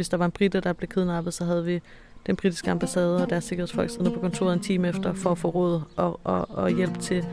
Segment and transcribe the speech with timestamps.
[0.00, 1.80] hvis der var en britte, der blev kidnappet, så havde vi
[2.26, 5.48] den britiske ambassade og deres sikkerhedsfolk siddende på kontoret en time efter for at få
[5.48, 7.24] råd og, og, og hjælp til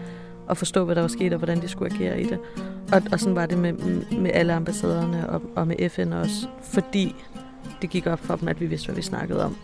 [0.49, 2.39] at forstå, hvad der var sket og hvordan de skulle agere i det.
[2.93, 3.73] Og, og sådan var det med,
[4.11, 7.15] med alle ambassaderne og, og med FN også, fordi
[7.81, 9.57] det gik op for dem, at vi vidste, hvad vi snakkede om.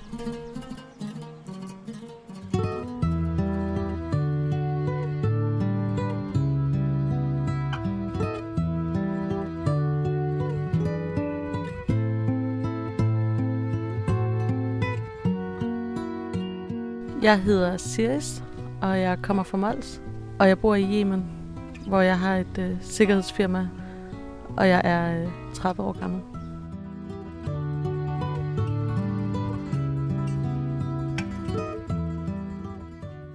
[17.23, 18.43] Jeg hedder Siris,
[18.82, 20.01] og jeg kommer fra Mols,
[20.39, 21.25] og jeg bor i Yemen,
[21.87, 23.69] hvor jeg har et øh, sikkerhedsfirma,
[24.57, 26.21] og jeg er øh, 30 år gammel.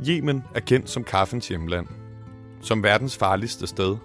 [0.08, 1.86] Yemen er kendt som kaffens hjemland,
[2.60, 3.96] som verdens farligste sted,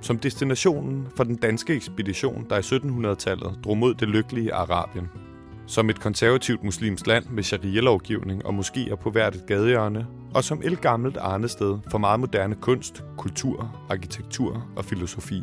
[0.00, 5.10] som destinationen for den danske ekspedition, der i 1700-tallet drog mod det lykkelige Arabien–
[5.66, 10.60] som et konservativt muslimsk land med sharia-lovgivning og moskéer på hvert et gadehjørne, og som
[10.64, 15.42] et gammelt arnested for meget moderne kunst, kultur, arkitektur og filosofi.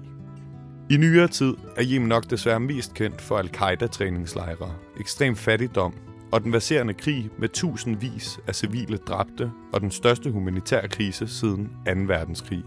[0.90, 5.94] I nyere tid er Yemen nok desværre mest kendt for al-Qaida-træningslejre, ekstrem fattigdom
[6.32, 11.70] og den verserende krig med tusindvis af civile dræbte og den største humanitære krise siden
[11.86, 11.92] 2.
[12.08, 12.64] verdenskrig.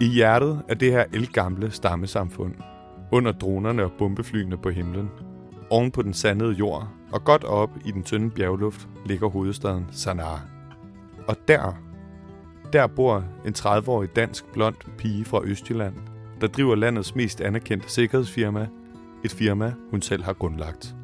[0.00, 2.54] I hjertet af det her elgamle stammesamfund,
[3.12, 5.10] under dronerne og bombeflyene på himlen,
[5.70, 10.38] Oven på den sandede jord og godt op i den tynde bjergluft ligger hovedstaden Sanaa.
[11.28, 11.74] Og der,
[12.72, 15.94] der bor en 30-årig dansk blond pige fra Østjylland,
[16.40, 18.68] der driver landets mest anerkendte sikkerhedsfirma,
[19.24, 20.94] et firma, hun selv har grundlagt.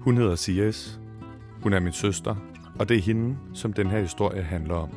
[0.00, 1.00] Hun hedder Sias.
[1.62, 2.36] Hun er min søster,
[2.78, 4.88] og det er hende, som den her historie handler om.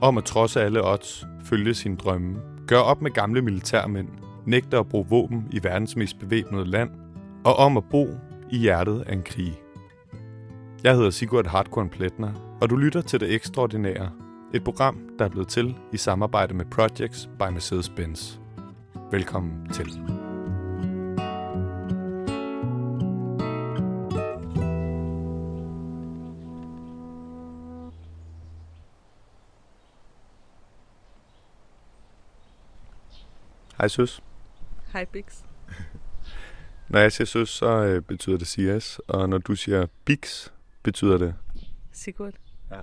[0.00, 4.08] Om at trods alle odds, følge sin drømme, gøre op med gamle militærmænd,
[4.46, 6.90] nægte at bruge våben i verdens mest bevæbnede land
[7.44, 8.08] og om at bo
[8.50, 9.62] i hjertet af en krig.
[10.84, 14.10] Jeg hedder Sigurd Hartkorn Pletner, og du lytter til Det Ekstraordinære,
[14.54, 18.38] et program, der er blevet til i samarbejde med Projects by Mercedes-Benz.
[19.10, 19.86] Velkommen til.
[33.78, 34.22] Hej søs.
[34.92, 35.49] Hej Bix.
[36.90, 40.48] Når jeg siger søs, så øh, betyder det Sias, og når du siger Bix,
[40.82, 41.34] betyder det?
[41.92, 42.34] Sigurd.
[42.70, 42.76] Ja,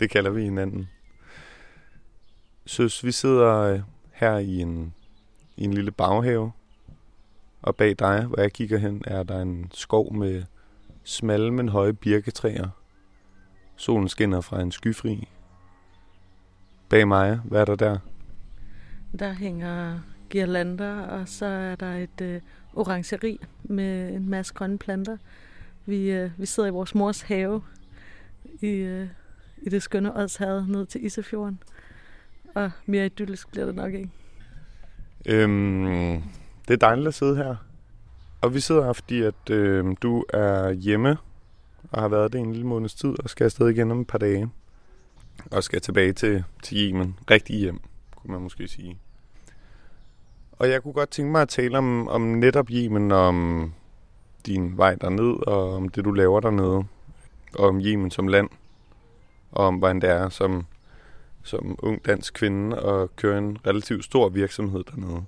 [0.00, 0.88] det kalder vi hinanden.
[2.66, 3.80] Søs, vi sidder øh,
[4.12, 4.94] her i en,
[5.56, 6.52] i en lille baghave,
[7.62, 10.42] og bag dig, hvor jeg kigger hen, er der en skov med
[11.04, 12.68] smalle, men høje birketræer.
[13.76, 15.28] Solen skinner fra en skyfri.
[16.88, 17.98] Bag mig, hvad er der der?
[19.18, 22.40] Der hænger girlander, og så er der et øh,
[22.74, 25.16] orangeri med en masse grønne planter.
[25.86, 27.62] Vi, øh, vi sidder i vores mors have
[28.60, 29.08] i, øh,
[29.62, 31.62] i det skønne Odshavet ned til Isefjorden.
[32.54, 34.10] Og mere idyllisk bliver det nok ikke.
[35.26, 36.22] Øhm,
[36.68, 37.56] det er dejligt at sidde her.
[38.40, 41.16] Og vi sidder her, fordi at øh, du er hjemme
[41.90, 44.18] og har været det en lille måneds tid og skal afsted igen om et par
[44.18, 44.50] dage.
[45.50, 47.16] Og skal tilbage til, til Yemen.
[47.30, 47.80] Rigtig hjem,
[48.16, 48.98] kunne man måske sige.
[50.60, 53.72] Og jeg kunne godt tænke mig at tale om, om netop Yemen, om
[54.46, 56.84] din vej derned, og om det, du laver dernede,
[57.54, 58.48] og om Yemen som land,
[59.52, 60.66] og om hvordan det er som,
[61.42, 65.24] som ung dansk kvinde og køre en relativt stor virksomhed dernede.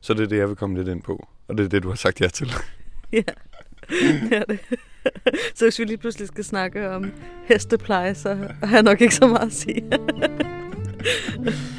[0.00, 1.88] Så det er det, jeg vil komme lidt ind på, og det er det, du
[1.88, 2.52] har sagt ja til.
[3.12, 3.22] ja,
[3.90, 4.58] det er det.
[5.56, 7.12] Så hvis vi lige pludselig skal snakke om
[7.44, 9.90] hestepleje, så har jeg nok ikke så meget at sige.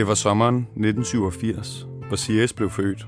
[0.00, 3.06] Det var sommeren 1987, hvor Sirius blev født,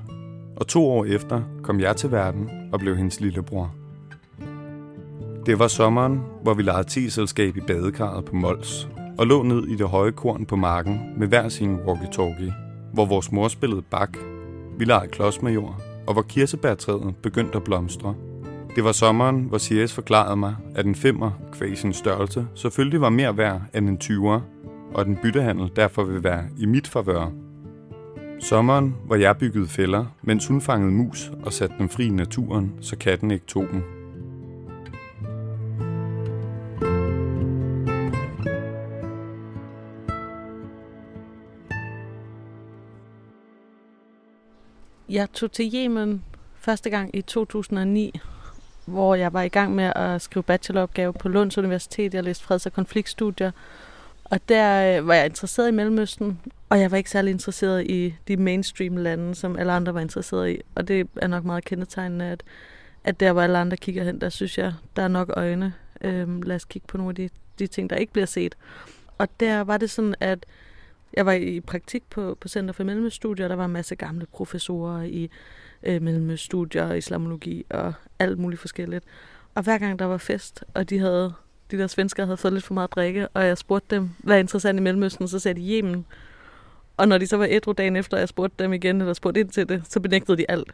[0.55, 3.75] og to år efter kom jeg til verden og blev hendes lillebror.
[5.45, 8.87] Det var sommeren, hvor vi legede t-selskab i badekarret på Mols,
[9.17, 12.53] og lå ned i det høje korn på marken med hver sin walkie-talkie,
[12.93, 14.17] hvor vores mor spillede bak,
[14.77, 18.15] vi legede klodsmajor, og hvor kirsebærtræet begyndte at blomstre.
[18.75, 23.09] Det var sommeren, hvor Sirius forklarede mig, at en femmer, kvæg sin størrelse, selvfølgelig var
[23.09, 24.39] mere værd end en 20'er,
[24.93, 27.31] og den byttehandel derfor vil være i mit favør.
[28.39, 32.73] Sommeren, hvor jeg byggede fælder, mens hun fangede mus og satte dem fri i naturen,
[32.81, 33.83] så katten ikke tog dem.
[45.09, 46.23] Jeg tog til Yemen
[46.55, 48.19] første gang i 2009,
[48.85, 52.13] hvor jeg var i gang med at skrive bacheloropgave på Lunds Universitet.
[52.13, 53.51] Jeg læste freds- og konfliktstudier,
[54.33, 56.39] og der øh, var jeg interesseret i Mellemøsten,
[56.69, 60.49] og jeg var ikke særlig interesseret i de mainstream lande, som alle andre var interesseret
[60.49, 60.61] i.
[60.75, 62.43] Og det er nok meget kendetegnende, at,
[63.03, 65.73] at der, hvor alle andre kigger hen, der synes jeg, der er nok øjne.
[66.01, 68.55] Øhm, lad os kigge på nogle af de, de ting, der ikke bliver set.
[69.17, 70.45] Og der var det sådan, at
[71.13, 74.25] jeg var i praktik på, på Center for Mellemøststudier, og der var en masse gamle
[74.25, 75.29] professorer i
[75.83, 79.05] øh, mellemøststudier, islamologi og alt muligt forskelligt.
[79.55, 81.33] Og hver gang der var fest, og de havde
[81.71, 84.35] de der svensker havde fået lidt for meget at drikke, og jeg spurgte dem, hvad
[84.35, 86.05] er interessant i Mellemøsten, så sagde de Yemen.
[86.97, 89.49] Og når de så var ædru dagen efter, jeg spurgte dem igen, eller spurgte ind
[89.49, 90.73] til det, så benægtede de alt.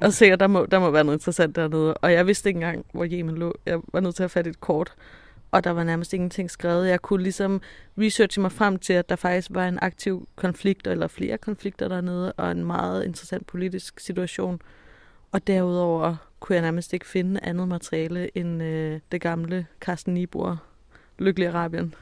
[0.00, 1.94] Og så der må, der må være noget interessant dernede.
[1.94, 3.54] Og jeg vidste ikke engang, hvor Yemen lå.
[3.66, 4.94] Jeg var nødt til at fatte et kort.
[5.50, 6.88] Og der var nærmest ingenting skrevet.
[6.88, 7.60] Jeg kunne ligesom
[7.98, 12.32] researche mig frem til, at der faktisk var en aktiv konflikt, eller flere konflikter dernede,
[12.32, 14.60] og en meget interessant politisk situation.
[15.32, 20.62] Og derudover kunne jeg nærmest ikke finde andet materiale end øh, det gamle Carsten Niebuhr,
[21.18, 21.94] Lykkelig Arabien.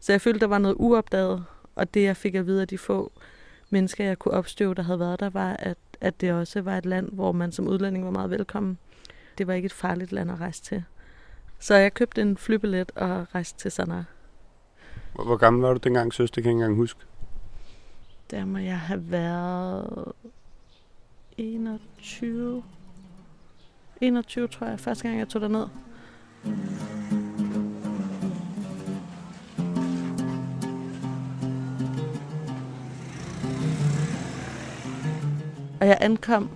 [0.00, 2.78] Så jeg følte, der var noget uopdaget, og det jeg fik at vide af de
[2.78, 3.12] få
[3.70, 6.86] mennesker, jeg kunne opstøve, der havde været der, var, at, at det også var et
[6.86, 8.78] land, hvor man som udlænding var meget velkommen.
[9.38, 10.84] Det var ikke et farligt land at rejse til.
[11.58, 14.02] Så jeg købte en flybillet og rejste til Sanaa.
[15.14, 16.34] Hvor gammel var du dengang, søster?
[16.34, 17.00] Det kan jeg ikke engang huske.
[18.30, 20.12] Der må jeg have været
[21.36, 22.62] 21.
[24.00, 25.66] 21, tror jeg, første gang jeg tog ned.
[35.80, 36.50] Og jeg ankom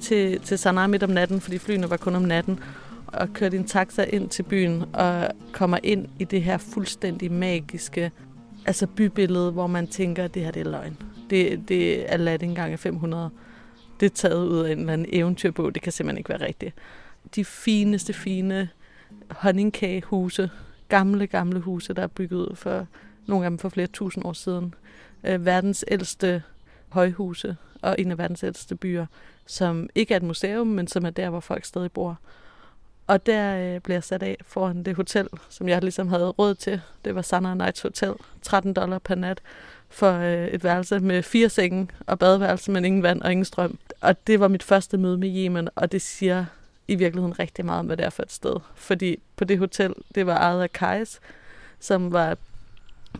[0.00, 2.60] til, til Sanaa midt om natten, fordi flyene var kun om natten,
[3.06, 8.12] og kørte en taxa ind til byen og kommer ind i det her fuldstændig magiske
[8.66, 10.96] altså bybillede, hvor man tænker, at det her det er løgn.
[11.30, 13.30] Det, det er Aladdin gange 500.
[14.00, 15.74] Det er taget ud af en eller anden eventyrbog.
[15.74, 16.74] Det kan simpelthen ikke være rigtigt.
[17.34, 18.68] De fineste, fine
[19.30, 20.50] honningkagehuse.
[20.88, 22.86] Gamle, gamle huse, der er bygget for
[23.26, 24.74] nogle af dem for flere tusind år siden.
[25.24, 26.42] Øh, verdens ældste
[26.88, 29.06] højhuse og en af verdens ældste byer,
[29.46, 32.18] som ikke er et museum, men som er der, hvor folk stadig bor.
[33.06, 36.54] Og der øh, blev jeg sat af foran det hotel, som jeg ligesom havde råd
[36.54, 36.80] til.
[37.04, 38.14] Det var Sanna Nights Hotel.
[38.42, 39.40] 13 dollar per nat
[39.88, 43.78] for øh, et værelse med fire senge og badeværelse, men ingen vand og ingen strøm.
[44.00, 46.44] Og det var mit første møde med Yemen, og det siger
[46.88, 48.56] i virkeligheden rigtig meget om, hvad det er for et sted.
[48.74, 51.20] Fordi på det hotel, det var ejet af Kajs,
[51.80, 52.36] som var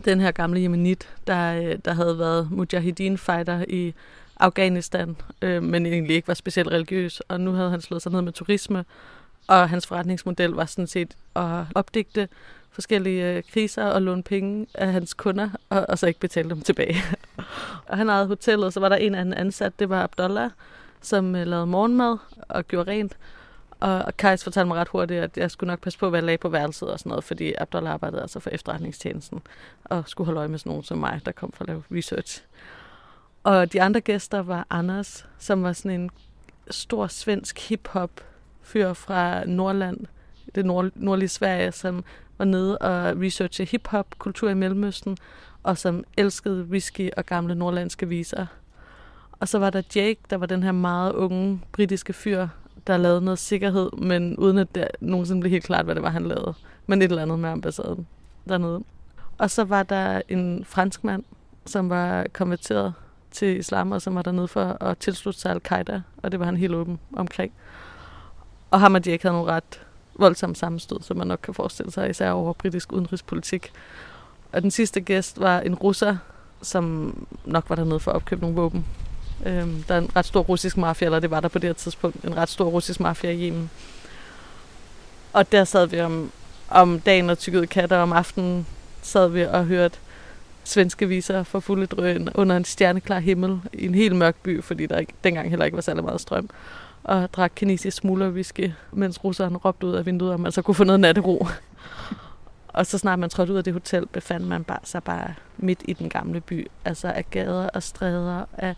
[0.05, 3.93] den her gamle jemenit, der, øh, der havde været mujahideen-fighter i
[4.39, 7.19] Afghanistan, øh, men egentlig ikke var specielt religiøs.
[7.19, 8.85] Og nu havde han slået sig ned med turisme,
[9.47, 12.27] og hans forretningsmodel var sådan set at opdigte
[12.71, 16.61] forskellige øh, kriser og låne penge af hans kunder, og, og så ikke betale dem
[16.61, 16.95] tilbage.
[17.89, 20.49] og han ejede hotellet, så var der en anden ansat, det var Abdullah,
[21.01, 22.17] som øh, lavede morgenmad
[22.49, 23.17] og gjorde rent.
[23.79, 26.25] Og, og Kajs fortalte mig ret hurtigt, at jeg skulle nok passe på, hvad jeg
[26.25, 29.41] lagde på værelset og sådan noget, fordi Abdullah arbejdede altså for efterretningstjenesten,
[29.83, 32.43] og skulle holde øje med sådan nogen som mig, der kom for at lave research.
[33.43, 36.09] Og de andre gæster var Anders, som var sådan en
[36.69, 38.11] stor svensk hip-hop
[38.61, 40.05] fyr fra Nordland,
[40.55, 42.03] det nord, nordlige Sverige, som
[42.37, 45.17] var nede og researche hip-hop, kultur i Mellemøsten,
[45.63, 48.45] og som elskede whisky og gamle nordlandske viser.
[49.31, 52.47] Og så var der Jake, der var den her meget unge britiske fyr,
[52.87, 56.09] der lavede noget sikkerhed, men uden at det nogensinde blev helt klart, hvad det var,
[56.09, 56.53] han lavede.
[56.87, 58.07] Men et eller andet med ambassaden
[58.49, 58.83] dernede.
[59.37, 61.23] Og så var der en fransk mand,
[61.65, 62.93] som var konverteret
[63.31, 66.57] til islam, og som var dernede for at tilslutte sig al-Qaida, og det var han
[66.57, 67.53] helt åben omkring.
[68.71, 69.81] Og ham og Jake havde nogle ret
[70.19, 73.71] voldsomme sammenstød, som man nok kan forestille sig, især over britisk udenrigspolitik.
[74.51, 76.17] Og den sidste gæst var en russer,
[76.61, 77.13] som
[77.45, 78.85] nok var dernede for at opkøbe nogle våben.
[79.45, 81.73] Øhm, der er en ret stor russisk mafia, eller det var der på det her
[81.73, 83.69] tidspunkt, en ret stor russisk mafia i Yemen.
[85.33, 86.31] Og der sad vi om,
[86.69, 88.65] om dagen og tykkede katter, om aftenen
[89.01, 89.97] sad vi og hørte
[90.63, 94.85] svenske viser for fulde drøn under en stjerneklar himmel i en helt mørk by, fordi
[94.85, 96.49] der ikke, dengang heller ikke var særlig meget strøm
[97.09, 100.83] og drak kinesisk smuglerwhisky, mens russeren råbte ud af vinduet, om man så kunne få
[100.83, 101.47] noget nattero.
[102.67, 105.81] og så snart man trådte ud af det hotel, befandt man bare, sig bare midt
[105.85, 106.67] i den gamle by.
[106.85, 108.75] Altså af gader og stræder, af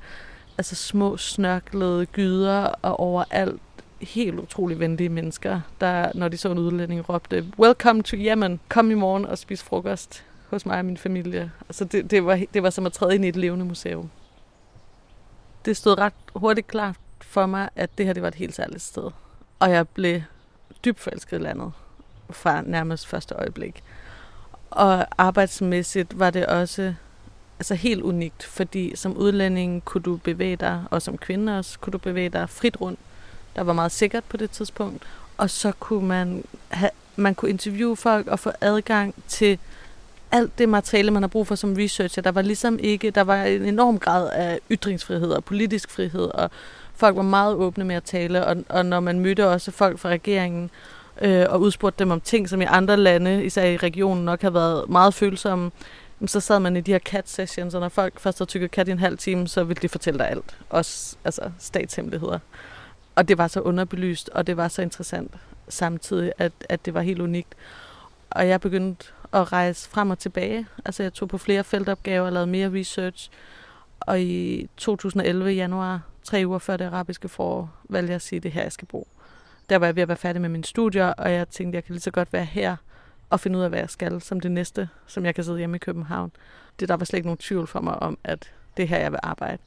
[0.57, 3.61] altså små snørklede gyder og overalt
[4.01, 8.91] helt utrolig venlige mennesker, der, når de så en udlænding, råbte, Welcome to Yemen, kom
[8.91, 11.51] i morgen og spis frokost hos mig og min familie.
[11.69, 14.09] Altså det, det, var, det var som at træde ind i et levende museum.
[15.65, 18.81] Det stod ret hurtigt klart for mig, at det her det var et helt særligt
[18.81, 19.11] sted.
[19.59, 20.21] Og jeg blev
[20.85, 21.71] dybt forelsket i landet
[22.29, 23.83] fra nærmest første øjeblik.
[24.69, 26.93] Og arbejdsmæssigt var det også
[27.59, 31.91] altså helt unikt, fordi som udlænding kunne du bevæge dig, og som kvinde også, kunne
[31.91, 32.99] du bevæge dig frit rundt.
[33.55, 35.03] Der var meget sikkert på det tidspunkt.
[35.37, 39.59] Og så kunne man, have, man kunne interviewe folk og få adgang til
[40.31, 42.21] alt det materiale, man har brug for som researcher.
[42.21, 46.51] Der var ligesom ikke, der var en enorm grad af ytringsfrihed og politisk frihed, og
[47.01, 50.09] folk var meget åbne med at tale, og, og når man mødte også folk fra
[50.09, 50.69] regeringen,
[51.21, 54.49] øh, og udspurgte dem om ting, som i andre lande, især i regionen, nok har
[54.49, 55.71] været meget følsomme,
[56.25, 58.87] så sad man i de her cat sessions, og når folk først har tykket kat
[58.87, 60.57] i en halv time, så ville de fortælle dig alt.
[60.69, 62.39] Også altså, statshemmeligheder.
[63.15, 65.31] Og det var så underbelyst, og det var så interessant
[65.69, 67.55] samtidig, at, at det var helt unikt.
[68.29, 70.67] Og jeg begyndte at rejse frem og tilbage.
[70.85, 73.29] Altså jeg tog på flere feltopgaver og lavede mere research.
[73.99, 78.51] Og i 2011 januar, tre uger før det arabiske forår, valgte jeg at sige, det
[78.51, 79.07] her, jeg skal bo.
[79.69, 81.93] Der var jeg ved at være færdig med mine studier, og jeg tænkte, jeg kan
[81.93, 82.75] lige så godt være her
[83.29, 85.75] og finde ud af, hvad jeg skal som det næste, som jeg kan sidde hjemme
[85.75, 86.31] i København.
[86.79, 89.11] Det der var slet ikke nogen tvivl for mig om, at det er her, jeg
[89.11, 89.61] vil arbejde.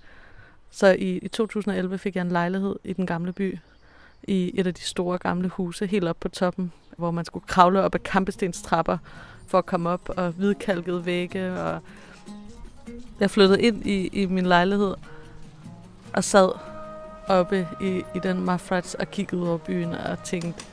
[0.71, 3.59] Så i, i 2011 fik jeg en lejlighed i den gamle by,
[4.23, 7.83] i et af de store gamle huse, helt op på toppen, hvor man skulle kravle
[7.83, 8.99] op ad kampestenstrapper
[9.47, 11.61] for at komme op, og hvidkalkede vægge.
[11.61, 11.81] Og
[13.21, 14.95] jeg flyttede ind i, i min lejlighed
[16.15, 16.51] og sad
[17.29, 20.65] oppe i, i den Mafrats og kiggede ud over byen og tænkte,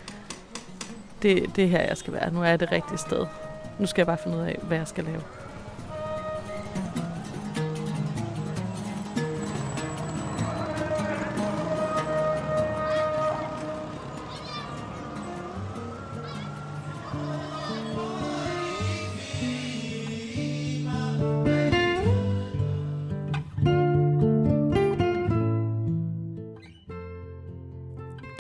[1.22, 2.34] det, det er her, jeg skal være.
[2.34, 3.26] Nu er jeg det rigtige sted.
[3.80, 5.22] Nu skal jeg bare finde ud af, hvad jeg skal lave.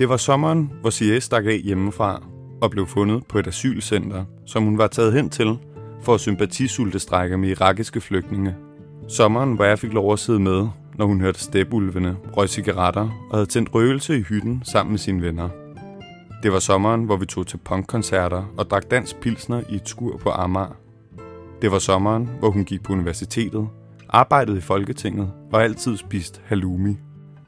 [0.01, 2.23] Det var sommeren, hvor Sia stak af hjemmefra
[2.61, 5.57] og blev fundet på et asylcenter, som hun var taget hen til
[6.01, 8.55] for at sympatisulte strække med irakiske flygtninge.
[9.07, 13.37] Sommeren, hvor jeg fik lov at sidde med, når hun hørte stepulvene, røg cigaretter og
[13.37, 15.49] havde tændt røgelse i hytten sammen med sine venner.
[16.43, 20.17] Det var sommeren, hvor vi tog til punkkoncerter og drak dansk pilsner i et skur
[20.17, 20.75] på Amager.
[21.61, 23.67] Det var sommeren, hvor hun gik på universitetet,
[24.09, 26.97] arbejdede i Folketinget og altid spiste halloumi.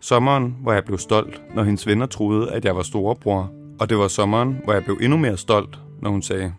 [0.04, 3.98] Sommeren, hvor jeg blev stolt, når hendes venner troede, at jeg var storebror og det
[3.98, 6.54] var sommeren, hvor jeg blev endnu mere stolt, når hun sagde,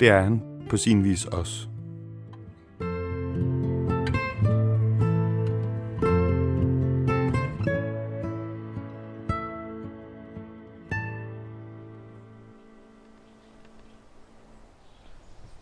[0.00, 1.66] det er han på sin vis også.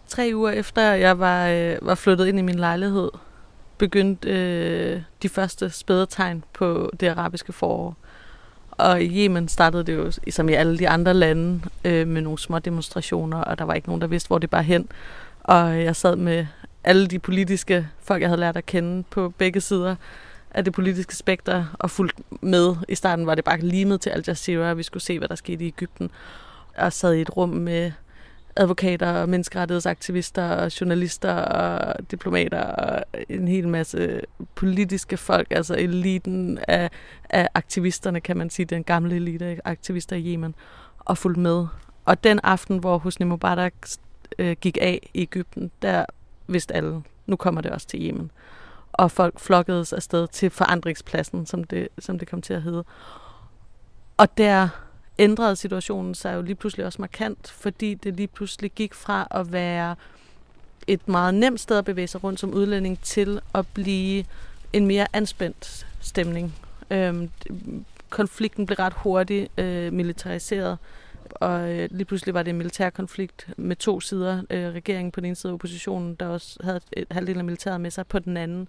[0.08, 3.10] Tre uger efter jeg var, øh, var flyttet ind i min lejlighed,
[3.78, 7.96] begyndte øh, de første spædetegn på det arabiske forår.
[8.70, 12.38] Og i Yemen startede det jo, som i alle de andre lande, øh, med nogle
[12.38, 14.88] små demonstrationer, og der var ikke nogen, der vidste, hvor det bare hen.
[15.44, 16.46] Og jeg sad med
[16.84, 19.96] alle de politiske folk, jeg havde lært at kende på begge sider
[20.50, 22.76] af det politiske spekter, og fulgt med.
[22.88, 25.34] I starten var det bare limet til Al Jazeera, og vi skulle se, hvad der
[25.34, 26.10] skete i Ægypten.
[26.76, 27.92] Og sad i et rum med
[28.58, 34.20] advokater og menneskerettighedsaktivister og journalister og diplomater og en hel masse
[34.54, 36.90] politiske folk, altså eliten af,
[37.30, 40.54] af aktivisterne, kan man sige, den gamle elite af aktivister i Yemen,
[40.98, 41.66] og fulgte med.
[42.04, 43.74] Og den aften, hvor Hosni Mubarak
[44.38, 46.04] øh, gik af i Ægypten, der
[46.46, 48.30] vidste alle, nu kommer det også til Yemen.
[48.92, 52.84] Og folk flokkedes afsted til forandringspladsen, som det, som det kom til at hedde.
[54.16, 54.68] Og der
[55.18, 59.52] ændrede situationen sig jo lige pludselig også markant, fordi det lige pludselig gik fra at
[59.52, 59.96] være
[60.86, 64.24] et meget nemt sted at bevæge sig rundt som udlænding til at blive
[64.72, 66.54] en mere anspændt stemning.
[66.90, 67.30] Øhm,
[68.10, 70.78] konflikten blev ret hurtigt øh, militariseret,
[71.30, 74.42] og øh, lige pludselig var det en militær konflikt med to sider.
[74.50, 77.80] Øh, regeringen på den ene side og oppositionen, der også havde et halvdel af militæret
[77.80, 78.68] med sig på den anden.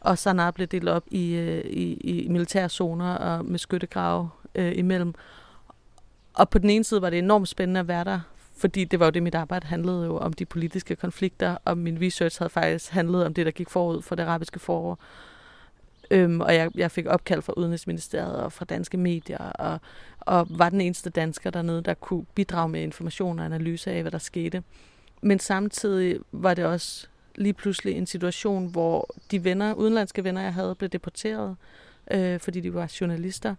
[0.00, 4.78] Og Sanaa blev delt op i, øh, i, i militære zoner og med skyttegrave øh,
[4.78, 5.14] imellem.
[6.34, 8.20] Og på den ene side var det enormt spændende at være der,
[8.56, 12.02] fordi det var jo det, mit arbejde handlede jo om de politiske konflikter, og min
[12.02, 14.98] research havde faktisk handlet om det, der gik forud for det arabiske forår.
[16.10, 19.80] Øhm, og jeg, jeg fik opkald fra Udenrigsministeriet og fra danske medier, og,
[20.20, 24.12] og var den eneste dansker dernede, der kunne bidrage med information og analyse af, hvad
[24.12, 24.62] der skete.
[25.22, 30.54] Men samtidig var det også lige pludselig en situation, hvor de venner, udenlandske venner, jeg
[30.54, 31.56] havde, blev deporteret,
[32.10, 33.54] øh, fordi de var journalister,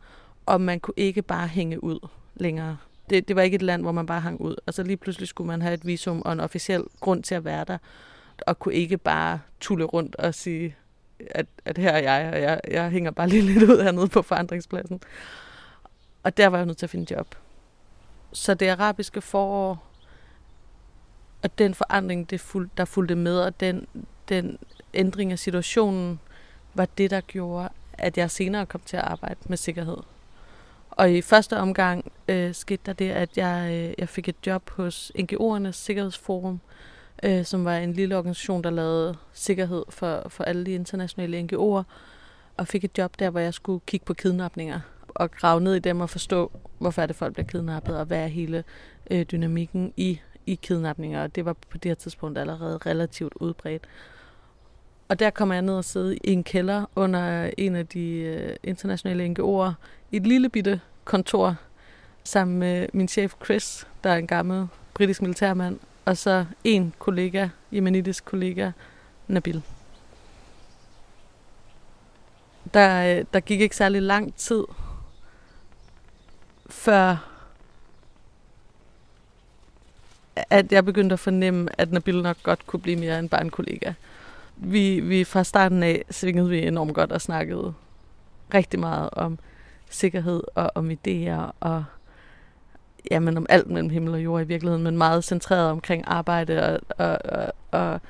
[0.45, 1.99] og man kunne ikke bare hænge ud
[2.35, 2.77] længere.
[3.09, 4.55] Det, det var ikke et land, hvor man bare hang ud.
[4.67, 7.65] Altså lige pludselig skulle man have et visum og en officiel grund til at være
[7.67, 7.77] der,
[8.47, 10.75] og kunne ikke bare tulle rundt og sige,
[11.31, 14.21] at, at her er jeg, og jeg, jeg hænger bare lige lidt ud hernede på
[14.21, 15.01] forandringspladsen.
[16.23, 17.35] Og der var jeg nødt til at finde job.
[18.31, 19.89] Så det arabiske forår,
[21.43, 23.87] og den forandring, det fuld, der fulgte med, og den,
[24.29, 24.57] den
[24.93, 26.19] ændring af situationen,
[26.73, 29.97] var det, der gjorde, at jeg senere kom til at arbejde med sikkerhed.
[30.97, 34.69] Og i første omgang øh, skete der det, at jeg, øh, jeg fik et job
[34.69, 36.59] hos NGO'ernes Sikkerhedsforum,
[37.23, 41.83] øh, som var en lille organisation, der lavede sikkerhed for, for alle de internationale NGO'er,
[42.57, 45.79] og fik et job der, hvor jeg skulle kigge på kidnapninger og grave ned i
[45.79, 48.63] dem og forstå, hvorfor er det folk bliver kidnappet, og hvad er hele
[49.11, 51.23] øh, dynamikken i, i kidnapninger.
[51.23, 53.83] Og det var på det her tidspunkt allerede relativt udbredt.
[55.13, 58.55] Og der kommer jeg ned og sidde i en kælder under en af de øh,
[58.63, 59.71] internationale NGO'er
[60.11, 61.55] i et lille bitte kontor
[62.23, 67.47] sammen med min chef Chris, der er en gammel britisk militærmand, og så en kollega,
[67.71, 68.71] jemenitisk kollega,
[69.27, 69.63] Nabil.
[72.73, 74.63] Der, øh, der gik ikke særlig lang tid,
[76.69, 77.29] før
[80.35, 83.49] at jeg begyndte at fornemme, at Nabil nok godt kunne blive mere end bare en
[83.49, 83.93] kollega.
[84.55, 87.73] Vi, vi fra starten af svingede vi enormt godt og snakkede
[88.53, 89.39] rigtig meget om
[89.89, 91.83] sikkerhed og om idéer og
[93.11, 96.79] jamen, om alt mellem himmel og jord i virkeligheden, men meget centreret omkring arbejde og,
[96.97, 98.01] og, og, og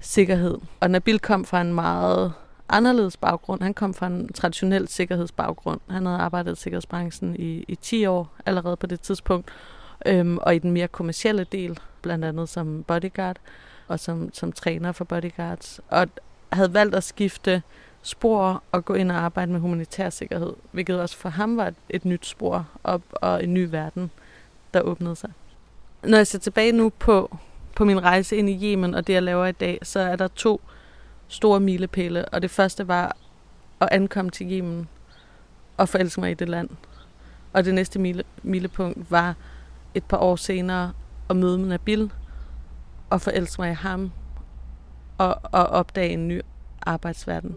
[0.00, 0.58] sikkerhed.
[0.80, 2.32] Og Nabil kom fra en meget
[2.68, 3.62] anderledes baggrund.
[3.62, 5.80] Han kom fra en traditionel sikkerhedsbaggrund.
[5.90, 9.50] Han havde arbejdet i sikkerhedsbranchen i, i 10 år allerede på det tidspunkt,
[10.06, 13.36] øhm, og i den mere kommercielle del, blandt andet som bodyguard
[13.88, 15.80] og som, som træner for bodyguards.
[15.88, 16.08] Og
[16.52, 17.62] havde valgt at skifte
[18.02, 21.74] spor og gå ind og arbejde med humanitær sikkerhed, hvilket også for ham var et,
[21.88, 24.10] et nyt spor op, og en ny verden,
[24.74, 25.30] der åbnede sig.
[26.02, 27.36] Når jeg ser tilbage nu på,
[27.76, 30.28] på min rejse ind i Yemen og det, jeg laver i dag, så er der
[30.28, 30.60] to
[31.28, 33.16] store milepæle, og det første var
[33.80, 34.88] at ankomme til Yemen
[35.76, 36.68] og forelske mig i det land.
[37.52, 39.34] Og det næste mile, milepunkt var
[39.94, 40.92] et par år senere
[41.30, 42.10] at møde med Nabil
[43.10, 44.10] og forelske mig i ham
[45.18, 46.40] og, og opdage en ny
[46.82, 47.56] arbejdsverden.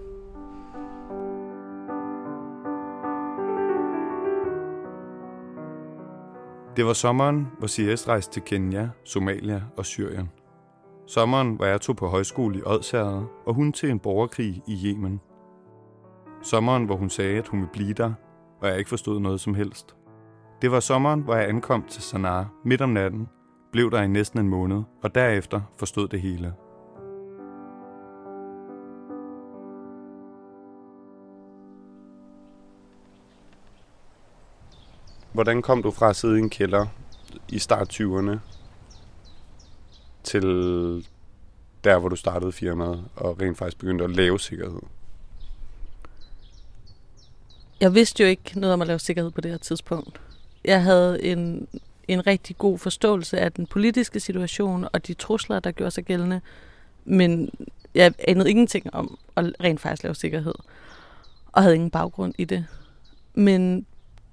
[6.76, 10.30] Det var sommeren, hvor CS rejste til Kenya, Somalia og Syrien.
[11.08, 15.22] Sommeren, hvor jeg tog på højskole i Odsherred, og hun til en borgerkrig i Yemen.
[16.44, 18.14] Sommeren, hvor hun sagde, at hun ville blive der,
[18.62, 19.96] og jeg ikke forstod noget som helst.
[20.62, 23.30] Det var sommeren, hvor jeg ankom til Sanaa midt om natten,
[23.72, 26.54] blev der i næsten en måned, og derefter forstod det hele.
[35.34, 36.86] Hvordan kom du fra at sidde i en kælder
[37.50, 38.38] i start 20'erne
[40.24, 40.44] til
[41.84, 44.82] der, hvor du startede firmaet og rent faktisk begyndte at lave sikkerhed?
[47.80, 50.22] Jeg vidste jo ikke noget om at lave sikkerhed på det her tidspunkt.
[50.66, 51.68] Jeg havde en,
[52.08, 56.42] en rigtig god forståelse af den politiske situation og de trusler, der gjorde sig gældende,
[57.06, 57.50] men
[57.96, 60.54] jeg anede ingenting om at rent faktisk lave sikkerhed,
[61.52, 62.66] og havde ingen baggrund i det.
[63.34, 63.86] Men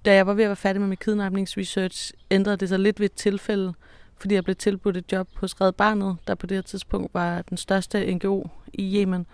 [0.04, 3.06] da jeg var ved at være færdig med min kidnapningsresearch, ændrede det sig lidt ved
[3.06, 3.74] et tilfælde,
[4.16, 7.42] fordi jeg blev tilbudt et job hos Red Barnet, der på det her tidspunkt var
[7.42, 9.26] den største NGO i Yemen,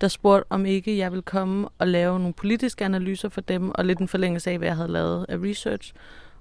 [0.00, 3.84] der spurgte, om ikke jeg ville komme og lave nogle politiske analyser for dem, og
[3.84, 5.92] lidt en forlængelse af, hvad jeg havde lavet af research,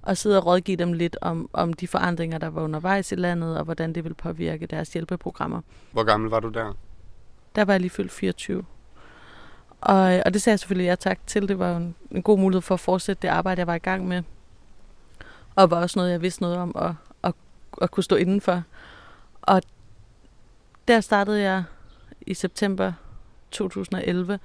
[0.01, 3.57] og sidde og rådgive dem lidt om, om de forandringer, der var undervejs i landet,
[3.57, 5.61] og hvordan det ville påvirke deres hjælpeprogrammer.
[5.91, 6.77] Hvor gammel var du der?
[7.55, 8.63] Der var jeg lige fyldt 24.
[9.81, 11.47] Og, og det sagde jeg selvfølgelig ja tak til.
[11.47, 14.07] Det var en, en god mulighed for at fortsætte det arbejde, jeg var i gang
[14.07, 14.23] med.
[15.55, 16.91] Og var også noget, jeg vidste noget om at,
[17.23, 17.33] at,
[17.81, 18.63] at kunne stå indenfor.
[19.41, 19.61] Og
[20.87, 21.63] der startede jeg
[22.21, 22.93] i september
[23.51, 24.39] 2011.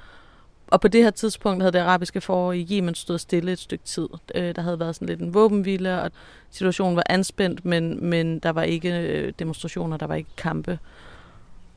[0.66, 3.85] Og på det her tidspunkt havde det arabiske forår i Yemen stået stille et stykke
[3.85, 4.09] tid.
[4.35, 6.11] Øh, der havde været sådan lidt en våbenhvile, og
[6.50, 10.79] situationen var anspændt, men, men der var ikke øh, demonstrationer, der var ikke kampe.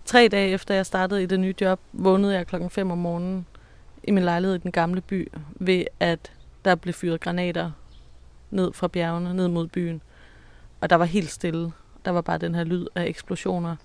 [0.05, 3.45] Tre dage efter jeg startede i det nye job, vågnede jeg klokken 5 om morgenen
[4.03, 6.31] i min lejlighed i den gamle by, ved at
[6.65, 7.71] der blev fyret granater
[8.51, 10.01] ned fra bjergene, ned mod byen.
[10.81, 11.71] Og der var helt stille.
[12.05, 13.75] Der var bare den her lyd af eksplosioner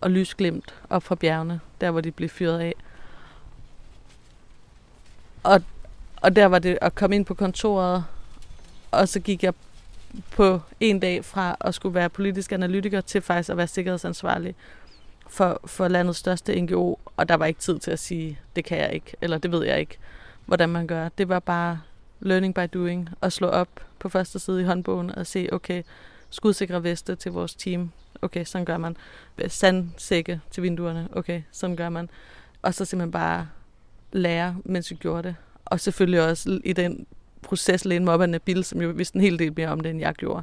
[0.00, 2.74] og lysglimt op fra bjergene, der hvor de blev fyret af.
[5.44, 5.62] Og,
[6.16, 8.04] og der var det at komme ind på kontoret,
[8.90, 9.54] og så gik jeg
[10.30, 14.54] på en dag fra at skulle være politisk analytiker til faktisk at være sikkerhedsansvarlig
[15.28, 18.78] for, for landets største NGO, og der var ikke tid til at sige, det kan
[18.78, 19.98] jeg ikke, eller det ved jeg ikke,
[20.46, 21.08] hvordan man gør.
[21.08, 21.80] Det var bare
[22.20, 25.82] learning by doing, og slå op på første side i håndbogen og se, okay,
[26.30, 27.90] skudsikre veste til vores team,
[28.22, 28.96] okay, sådan gør man.
[29.48, 32.10] Sandsække til vinduerne, okay, sådan gør man.
[32.62, 33.48] Og så simpelthen bare
[34.14, 35.36] lære, mens vi gjorde det.
[35.64, 37.06] Og selvfølgelig også i den
[37.42, 39.90] proces læne mig op af Nabil, som jo vidste en hel del mere om det,
[39.90, 40.42] end jeg gjorde.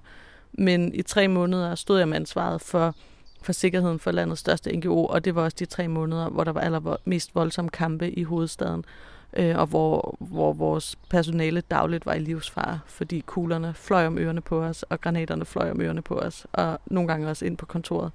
[0.53, 2.95] Men i tre måneder stod jeg med ansvaret for
[3.43, 6.51] for sikkerheden for landets største NGO, og det var også de tre måneder, hvor der
[6.51, 8.85] var allermest voldsomme kampe i hovedstaden,
[9.33, 14.41] øh, og hvor, hvor vores personale dagligt var i livsfare, fordi kuglerne fløj om ørerne
[14.41, 17.65] på os, og granaterne fløj om ørerne på os, og nogle gange også ind på
[17.65, 18.11] kontoret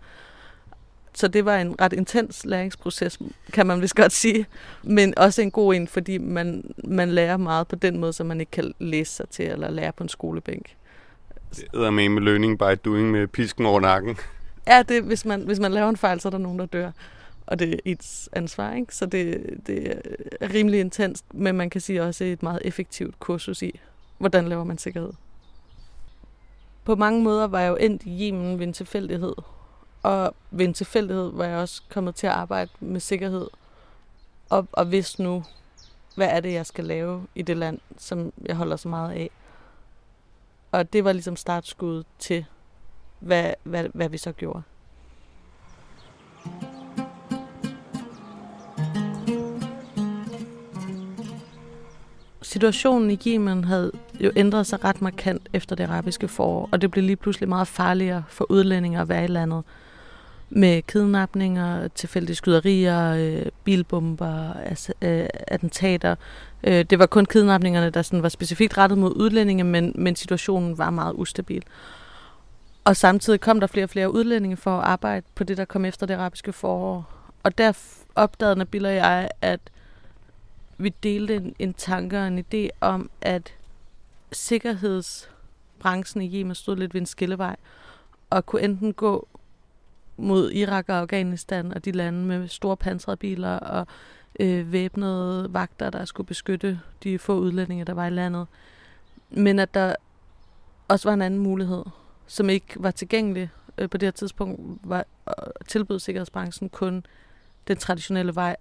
[1.17, 3.19] så det var en ret intens læringsproces,
[3.53, 4.47] kan man vist godt sige.
[4.83, 8.41] Men også en god en, fordi man, man lærer meget på den måde, som man
[8.41, 10.77] ikke kan læse sig til eller lære på en skolebænk.
[11.57, 14.17] Det er med med learning by doing med pisken over nakken.
[14.67, 16.91] Ja, det, hvis, man, hvis man laver en fejl, så er der nogen, der dør.
[17.47, 18.95] Og det er et ansvar, ikke?
[18.95, 20.01] Så det, det
[20.41, 23.81] er rimelig intenst, men man kan sige også et meget effektivt kursus i,
[24.19, 25.13] hvordan laver man sikkerhed.
[26.85, 29.35] På mange måder var jeg jo endt i Yemen ved en tilfældighed.
[30.07, 33.49] Og ved en tilfældighed var jeg også kommet til at arbejde med sikkerhed.
[34.51, 35.45] Og, og vidste nu,
[36.15, 39.31] hvad er det, jeg skal lave i det land, som jeg holder så meget af.
[40.73, 42.45] Og det var ligesom startskuddet til,
[43.21, 44.63] hvad, hvad, hvad vi så gjorde.
[52.43, 56.91] Situationen i Yemen havde jo ændret sig ret markant efter det arabiske forår, og det
[56.91, 59.65] blev lige pludselig meget farligere for udlændinge at være i landet.
[60.51, 64.53] Med kidnapninger, tilfældige skyderier, øh, bilbomber,
[65.03, 66.17] øh, attentater.
[66.65, 70.79] Øh, det var kun kidnapningerne, der sådan var specifikt rettet mod udlændinge, men, men situationen
[70.79, 71.63] var meget ustabil.
[72.85, 75.85] Og samtidig kom der flere og flere udlændinge for at arbejde på det, der kom
[75.85, 77.13] efter det arabiske forår.
[77.43, 77.73] Og der
[78.15, 79.61] opdagede Nabil og jeg, at
[80.79, 83.55] vi delte en, en tanke og en idé om, at
[84.33, 87.57] sikkerhedsbranchen i Yemen stod lidt ved en skillevej,
[88.31, 89.29] og kunne enten gå
[90.17, 93.87] mod Irak og Afghanistan og de lande med store pansrede biler og
[94.41, 98.47] øh, væbnede vagter, der skulle beskytte de få udlændinge, der var i landet.
[99.31, 99.95] Men at der
[100.89, 101.85] også var en anden mulighed,
[102.27, 105.35] som ikke var tilgængelig øh, på det her tidspunkt, var øh,
[105.69, 107.07] tilbød sikkerhedsbranchen kun
[107.69, 108.57] den traditionelle vej.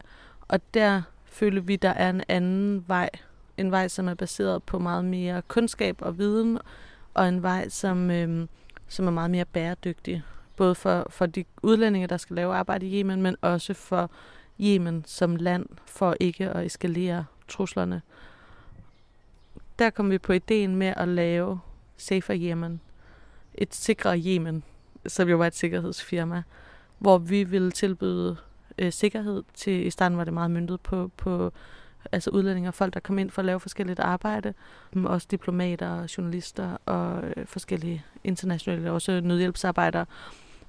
[0.48, 3.10] Og der føler vi, der er en anden vej.
[3.58, 6.60] En vej, som er baseret på meget mere kundskab og viden,
[7.14, 8.48] og en vej, som, øh,
[8.88, 10.24] som er meget mere bæredygtig.
[10.56, 14.12] Både for, for de udlændinge, der skal lave arbejde i Yemen, men også for
[14.62, 18.02] Yemen som land, for ikke at eskalere truslerne.
[19.80, 21.60] Der kom vi på ideen med at lave
[21.98, 22.82] Safer Yemen.
[23.54, 24.64] Et sikrere Yemen,
[25.08, 26.44] som jo var et sikkerhedsfirma,
[26.98, 28.38] hvor vi ville tilbyde
[28.78, 29.44] øh, sikkerhed.
[29.54, 31.52] Til, I starten var det meget myndet på, på
[32.12, 34.54] altså udlændinge og folk, der kom ind for at lave forskelligt arbejde.
[34.94, 40.06] Men også diplomater, journalister og øh, forskellige internationale, også nødhjælpsarbejdere.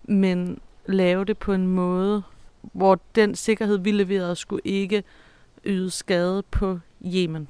[0.08, 2.22] Men lave det på en måde,
[2.72, 5.04] hvor den sikkerhed, vi leverede, skulle ikke
[5.64, 7.48] yde skade på Yemen.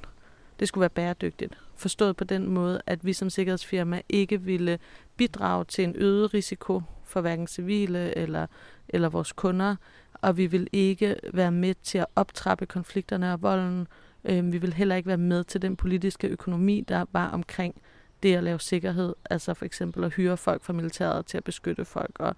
[0.61, 1.59] Det skulle være bæredygtigt.
[1.77, 4.79] Forstået på den måde, at vi som sikkerhedsfirma ikke ville
[5.17, 8.47] bidrage til en øget risiko for hverken civile eller,
[8.89, 9.77] eller vores kunder,
[10.15, 13.89] og vi vil ikke være med til at optrappe konflikterne og volden.
[14.25, 17.75] Øhm, vi vil heller ikke være med til den politiske økonomi, der var omkring
[18.23, 21.85] det at lave sikkerhed, altså for eksempel at hyre folk fra militæret til at beskytte
[21.85, 22.37] folk og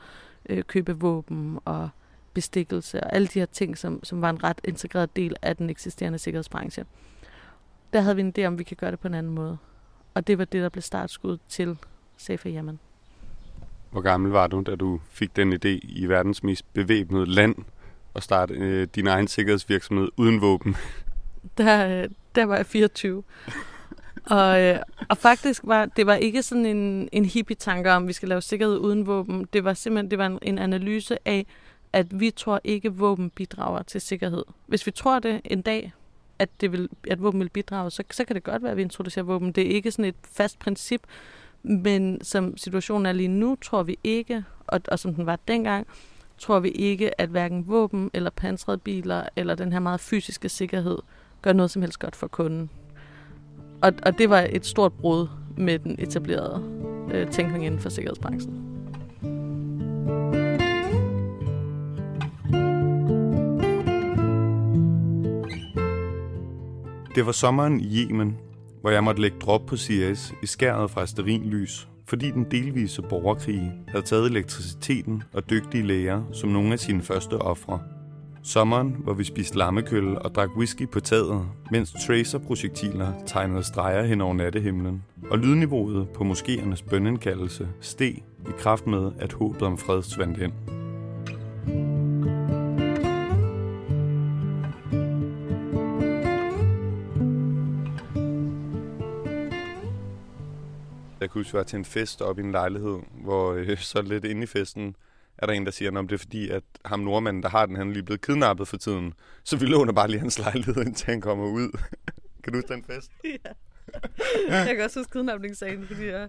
[0.49, 1.89] øh, købe våben og
[2.35, 5.71] bestikkelse og alle de her ting, som, som var en ret integreret del af den
[5.71, 6.85] eksisterende sikkerhedsbranche.
[7.93, 9.59] Der havde vi en idé om, vi kan gøre det på en anden måde.
[10.15, 11.77] Og det var det, der blev startskud til
[12.17, 12.81] Safe Yemen.
[13.91, 17.55] Hvor gammel var du, da du fik den idé i verdens mest bevæbnede land
[18.15, 20.77] at starte øh, din egen sikkerhedsvirksomhed uden våben?
[21.59, 23.23] Der, øh, der var jeg 24
[24.31, 28.13] og, øh, og faktisk var det var ikke sådan en, en hippie-tanke om, at vi
[28.13, 29.49] skal lave sikkerhed uden våben.
[29.53, 31.47] Det var simpelthen det var en, en analyse af,
[31.93, 34.45] at vi tror ikke, at våben bidrager til sikkerhed.
[34.67, 35.93] Hvis vi tror det en dag,
[36.39, 38.83] at, det vil, at våben vil bidrage, så, så kan det godt være, at vi
[38.83, 39.53] introducerer våben.
[39.53, 41.03] Det er ikke sådan et fast princip,
[41.63, 45.87] men som situationen er lige nu, tror vi ikke, og, og som den var dengang,
[46.39, 50.99] tror vi ikke, at hverken våben eller pansrede biler eller den her meget fysiske sikkerhed
[51.43, 52.71] gør noget som helst godt for kunden.
[53.83, 56.63] Og, og det var et stort brud med den etablerede
[57.13, 58.65] øh, tænkning inden for sikkerhedsbranchen.
[67.15, 68.39] Det var sommeren i Yemen,
[68.81, 73.73] hvor jeg måtte lægge drop på CS i skæret fra sterinlys, fordi den delvise borgerkrig
[73.89, 77.81] havde taget elektriciteten og dygtige læger som nogle af sine første ofre.
[78.43, 84.21] Sommeren, hvor vi spiste lammekølle og drak whisky på taget, mens tracer-projektiler tegnede streger hen
[84.21, 90.03] over nattehimlen, og lydniveauet på moskéernes bønnenkaldelse steg i kraft med, at håbet om fred
[90.03, 90.53] svandt ind.
[101.21, 104.03] Jeg kunne huske, jeg var til en fest op i en lejlighed, hvor øh, så
[104.03, 104.97] lidt inde i festen
[105.39, 107.77] er der en, der siger, om det er fordi, at ham nordmanden, der har den,
[107.77, 109.15] han er lige blevet kidnappet for tiden.
[109.45, 111.79] Så vi låner bare lige hans lejlighed, indtil han kommer ud.
[112.45, 113.13] kan du huske den fest?
[113.25, 113.53] Ja.
[114.49, 116.29] Jeg kan også huske kidnapningssagen, fordi jeg,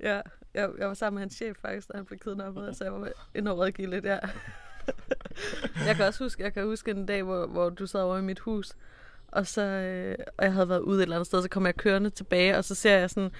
[0.00, 0.20] ja,
[0.54, 3.08] jeg, jeg var sammen med hans chef faktisk, da han blev kidnappet, så jeg var
[3.34, 4.18] inde rådgivet lidt, ja.
[5.86, 8.22] jeg kan også huske, jeg kan huske en dag, hvor, hvor du sad over i
[8.22, 8.72] mit hus,
[9.28, 11.76] og så øh, og jeg havde været ude et eller andet sted, så kom jeg
[11.76, 13.30] kørende tilbage, og så ser jeg sådan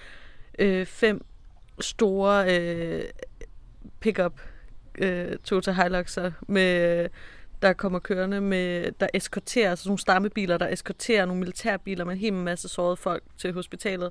[0.58, 1.24] øh, fem
[1.80, 3.02] store øh,
[4.00, 4.40] pickup
[4.98, 7.08] øh, Toyota Hilux'er med
[7.62, 12.18] der kommer kørende med, der eskorterer, altså nogle stammebiler, der eskorterer nogle militærbiler med en
[12.18, 14.10] hel masse sårede folk til hospitalet.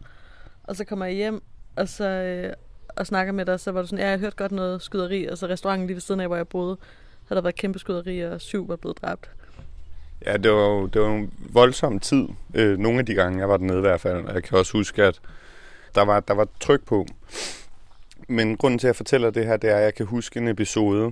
[0.63, 1.43] Og så kommer jeg hjem,
[1.75, 2.53] og så øh,
[2.99, 5.25] og snakker med dig, så var du sådan, ja, jeg har hørt godt noget skyderi,
[5.25, 6.77] og så restauranten lige ved siden af, hvor jeg boede,
[7.27, 9.29] havde der været kæmpe skyderi, og syv var blevet dræbt.
[10.25, 13.49] Ja, det var jo, det var en voldsom tid, øh, nogle af de gange, jeg
[13.49, 14.25] var dernede i hvert fald.
[14.33, 15.21] Jeg kan også huske, at
[15.95, 17.05] der var, der var tryk på.
[18.31, 20.47] Men grunden til, at jeg fortæller det her, det er, at jeg kan huske en
[20.47, 21.11] episode,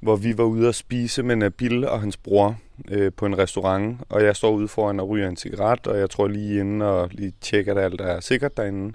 [0.00, 2.56] hvor vi var ude at spise med Nabil og hans bror
[2.88, 6.10] øh, på en restaurant, og jeg står ude foran og ryger en cigaret, og jeg
[6.10, 8.94] tror lige inden og lige tjekker, at alt er sikkert derinde.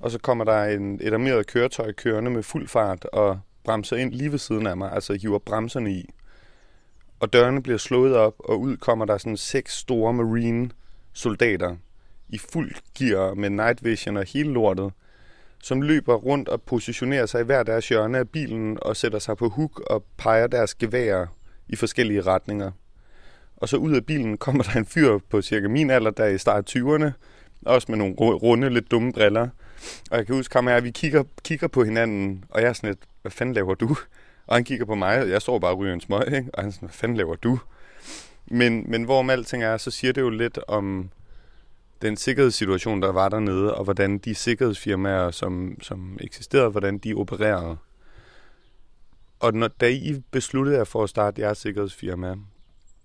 [0.00, 4.12] Og så kommer der en, et armeret køretøj kørende med fuld fart og bremser ind
[4.12, 6.10] lige ved siden af mig, altså hiver bremserne i.
[7.20, 10.70] Og dørene bliver slået op, og ud kommer der sådan seks store marine
[11.12, 11.76] soldater
[12.28, 14.92] i fuld gear med night vision og hele lortet,
[15.62, 19.36] som løber rundt og positionerer sig i hver deres hjørne af bilen og sætter sig
[19.36, 21.26] på huk og peger deres geværer
[21.68, 22.70] i forskellige retninger.
[23.56, 26.28] Og så ud af bilen kommer der en fyr på cirka min alder, der er
[26.28, 27.10] i start 20'erne,
[27.66, 29.48] også med nogle runde, lidt dumme briller.
[30.10, 32.90] Og jeg kan huske at jeg, vi kigger, kigger på hinanden, og jeg er sådan
[32.90, 33.96] lidt, hvad fanden laver du?
[34.46, 36.50] Og han kigger på mig, og jeg står bare og ryger en smøg, ikke?
[36.54, 37.58] og han er sådan, hvad fanden laver du?
[38.46, 41.10] Men, men hvorom alting er, så siger det jo lidt om,
[42.02, 47.76] den sikkerhedssituation, der var dernede, og hvordan de sikkerhedsfirmaer, som, som eksisterede, hvordan de opererede.
[49.40, 52.36] Og når, da I besluttede jer for at starte jeres sikkerhedsfirma,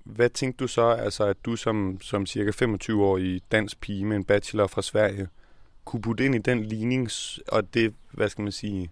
[0.03, 4.23] hvad tænkte du så, altså at du som, som cirka 25-årig dansk pige med en
[4.23, 5.27] bachelor fra Sverige,
[5.85, 7.09] kunne putte ind i den ligning,
[7.47, 8.91] og det, hvad skal man sige,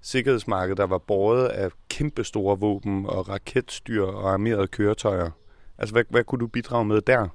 [0.00, 5.30] sikkerhedsmarked, der var båret af kæmpestore våben og raketstyr og armerede køretøjer.
[5.78, 7.28] Altså, hvad, hvad kunne du bidrage med der?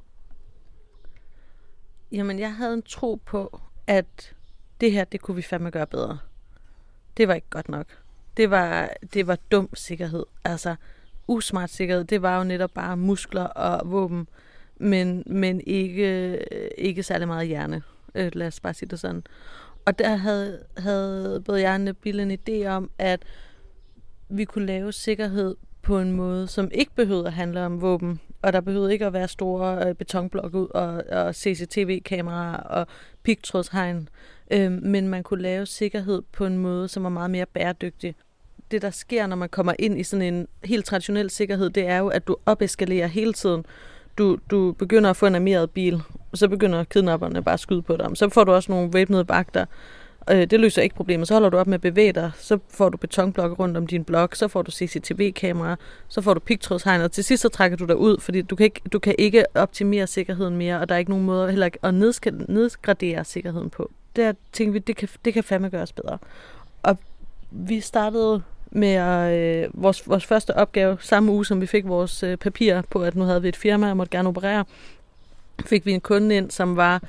[2.12, 4.36] Jamen, jeg havde en tro på, at
[4.82, 6.18] det her, det kunne vi fandme gøre bedre.
[7.18, 7.86] Det var ikke godt nok.
[8.38, 10.26] Det var, det var dum sikkerhed.
[10.44, 10.76] Altså,
[11.28, 14.28] usmart sikkerhed, det var jo netop bare muskler og våben,
[14.78, 16.38] men, men ikke,
[16.78, 17.84] ikke særlig meget hjerne.
[18.16, 19.24] Øh, lad os bare sige det sådan.
[19.86, 23.24] Og der havde, havde både jeg og Nabil en idé om, at
[24.30, 28.54] vi kunne lave sikkerhed på en måde, som ikke behøvede at handle om våben, og
[28.54, 32.88] der behøvede ikke at være store øh, betonblokke ud og, og CCTV-kameraer og
[33.24, 34.10] pigtrådshegn,
[34.52, 38.16] øh, men man kunne lave sikkerhed på en måde, som var meget mere bæredygtig.
[38.72, 41.98] Det, der sker, når man kommer ind i sådan en helt traditionel sikkerhed, det er
[41.98, 43.66] jo, at du opeskalerer hele tiden.
[44.18, 47.82] Du, du begynder at få en armeret bil, og så begynder kidnapperne bare at skyde
[47.82, 48.10] på dig.
[48.14, 49.66] Så får du også nogle væbnede vagter,
[50.32, 51.28] Øh, det løser ikke problemet.
[51.28, 54.04] Så holder du op med at bevæge dig, så får du betonblokke rundt om din
[54.04, 55.76] blok, så får du CCTV-kamera,
[56.08, 58.64] så får du pigtrådshegn, og til sidst så trækker du dig ud, fordi du kan,
[58.64, 61.94] ikke, du kan ikke optimere sikkerheden mere, og der er ikke nogen måde heller at
[61.94, 63.92] nedgradere sikkerheden på.
[64.16, 66.18] Der tænkte vi, det kan, det kan fandme gøres bedre.
[66.84, 66.98] Og
[67.52, 68.98] vi startede med
[69.34, 73.16] øh, vores, vores første opgave, samme uge som vi fik vores øh, papir på, at
[73.16, 74.66] nu havde vi et firma, og måtte gerne operere,
[75.66, 77.02] fik vi en kunde ind, som var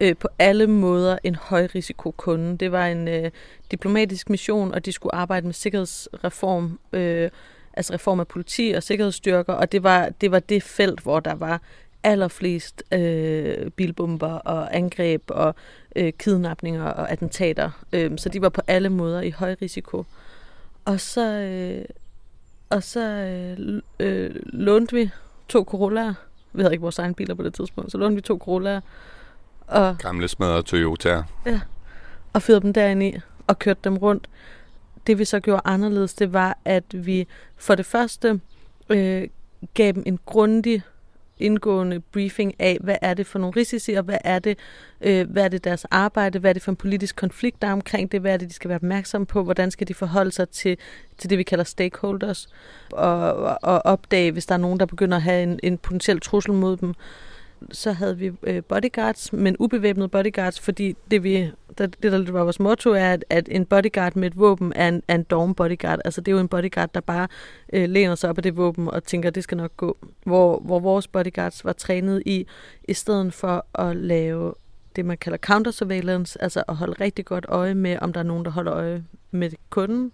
[0.00, 2.58] øh, på alle måder en højrisikokunde.
[2.58, 3.30] Det var en øh,
[3.70, 7.30] diplomatisk mission, og de skulle arbejde med sikkerhedsreform, øh,
[7.72, 11.34] altså reform af politi og sikkerhedsstyrker, og det var det, var det felt, hvor der
[11.34, 11.60] var
[12.02, 15.54] allerflest øh, bilbomber og angreb og
[15.96, 17.70] øh, kidnapninger og attentater.
[17.92, 20.04] Øh, så de var på alle måder i høj risiko.
[20.84, 21.84] Og så, øh,
[22.70, 25.10] og så øh, øh, lånte vi
[25.48, 26.14] to Corollaer.
[26.52, 28.80] Vi havde ikke vores egen biler på det tidspunkt, så lånte vi to Corollaer
[29.68, 31.22] og, Gamle smadrede Toyota.
[31.46, 31.60] Ja,
[32.32, 34.28] og fyrede dem derinde i og kørte dem rundt.
[35.06, 37.26] Det vi så gjorde anderledes, det var, at vi
[37.56, 38.40] for det første
[38.90, 39.28] øh,
[39.74, 40.82] gav dem en grundig
[41.38, 44.58] indgående briefing af, hvad er det for nogle risici, og hvad er det,
[45.00, 47.72] øh, hvad er det deres arbejde, hvad er det for en politisk konflikt, der er
[47.72, 50.48] omkring det, hvad er det, de skal være opmærksomme på, hvordan skal de forholde sig
[50.48, 50.76] til,
[51.18, 52.48] til det, vi kalder stakeholders,
[52.92, 56.52] og, og opdage, hvis der er nogen, der begynder at have en, en potentiel trussel
[56.52, 56.94] mod dem
[57.72, 62.42] så havde vi øh, bodyguards, men ubevæbnede bodyguards, fordi det, vi, det, det der var
[62.42, 65.54] vores motto, er, at, at en bodyguard med et våben er en, er en dorm
[65.54, 66.00] bodyguard.
[66.04, 67.28] Altså det er jo en bodyguard, der bare
[67.72, 69.96] øh, læner sig op af det våben og tænker, at det skal nok gå.
[70.24, 72.46] Hvor, hvor vores bodyguards var trænet i,
[72.88, 74.54] i stedet for at lave
[74.96, 78.24] det, man kalder counter surveillance, altså at holde rigtig godt øje med, om der er
[78.24, 80.12] nogen, der holder øje med kunden.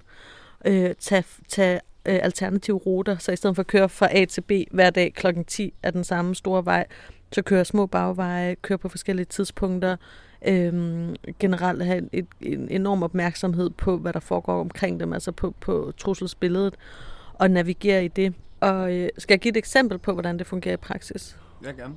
[0.65, 4.41] Øh, tage, tage øh, alternative ruter, så i stedet for at køre fra A til
[4.41, 6.87] B hver dag klokken 10 af den samme store vej,
[7.35, 9.97] så kører små bagveje, kører på forskellige tidspunkter,
[10.47, 15.55] øhm, generelt have et, en enorm opmærksomhed på, hvad der foregår omkring dem, altså på,
[15.61, 16.75] på trusselsbilledet.
[17.41, 18.35] at navigere i det.
[18.61, 21.37] Og øh, skal jeg give et eksempel på, hvordan det fungerer i praksis?
[21.65, 21.95] Ja, gerne.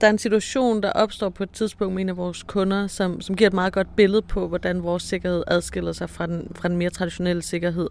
[0.00, 3.20] Der er en situation, der opstår på et tidspunkt med en af vores kunder, som,
[3.20, 6.68] som giver et meget godt billede på, hvordan vores sikkerhed adskiller sig fra den, fra
[6.68, 7.88] den mere traditionelle sikkerhed.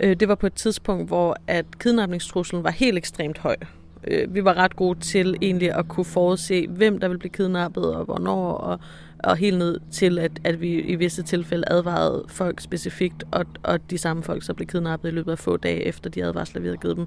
[0.00, 3.56] Øh, det var på et tidspunkt, hvor at kidnapningstruslen var helt ekstremt høj.
[4.06, 7.94] Øh, vi var ret gode til egentlig at kunne forudse, hvem der ville blive kidnappet
[7.94, 8.80] og hvornår, og
[9.18, 13.90] og helt ned til, at, at vi i visse tilfælde advarede folk specifikt, og, og
[13.90, 16.66] de samme folk så blev kidnappet i løbet af få dage efter de advarsler, vi
[16.66, 17.06] havde givet dem.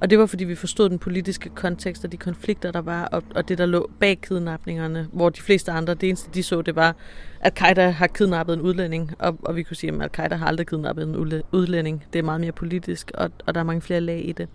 [0.00, 3.22] Og det var, fordi vi forstod den politiske kontekst og de konflikter, der var, og,
[3.34, 6.76] og det, der lå bag kidnapningerne, hvor de fleste andre, det eneste de så, det
[6.76, 6.96] var,
[7.40, 10.66] at Qaida har kidnappet en udlænding, og, og vi kunne sige, at Al-Qaida har aldrig
[10.66, 12.04] kidnappet en udlænding.
[12.12, 14.48] Det er meget mere politisk, og, og der er mange flere lag i det.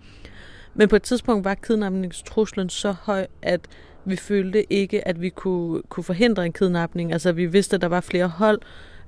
[0.76, 3.60] Men på et tidspunkt var kidnapningstruslen så høj, at
[4.04, 7.12] vi følte ikke, at vi kunne, kunne forhindre en kidnapning.
[7.12, 8.60] Altså vi vidste, at der var flere hold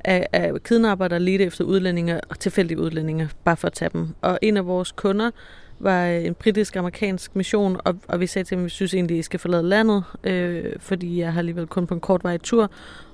[0.05, 4.09] af, af kidnapper, der ledte efter udlændinge, og tilfældige udlændinge, bare for at tage dem.
[4.21, 5.31] Og en af vores kunder
[5.79, 9.19] var en britisk-amerikansk mission, og, og vi sagde til dem, at vi synes egentlig, at
[9.19, 12.71] I skal forlade landet, øh, fordi jeg har alligevel kun på en kort vej tur,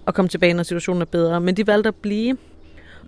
[0.06, 1.40] og komme tilbage, når situationen er bedre.
[1.40, 2.36] Men de valgte at blive,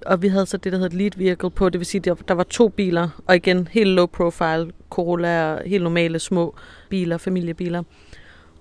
[0.07, 2.35] og vi havde så det, der hedder lead vehicle på, det vil sige, at der
[2.35, 6.55] var to biler, og igen helt low profile, Corolla, og helt normale små
[6.89, 7.83] biler, familiebiler.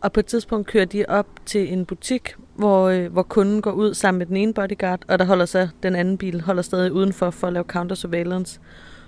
[0.02, 3.72] Og på et tidspunkt kører de op til en butik, hvor, øh, hvor kunden går
[3.72, 6.92] ud sammen med den ene bodyguard, og der holder så den anden bil holder stadig
[6.92, 8.60] udenfor for at lave counter surveillance.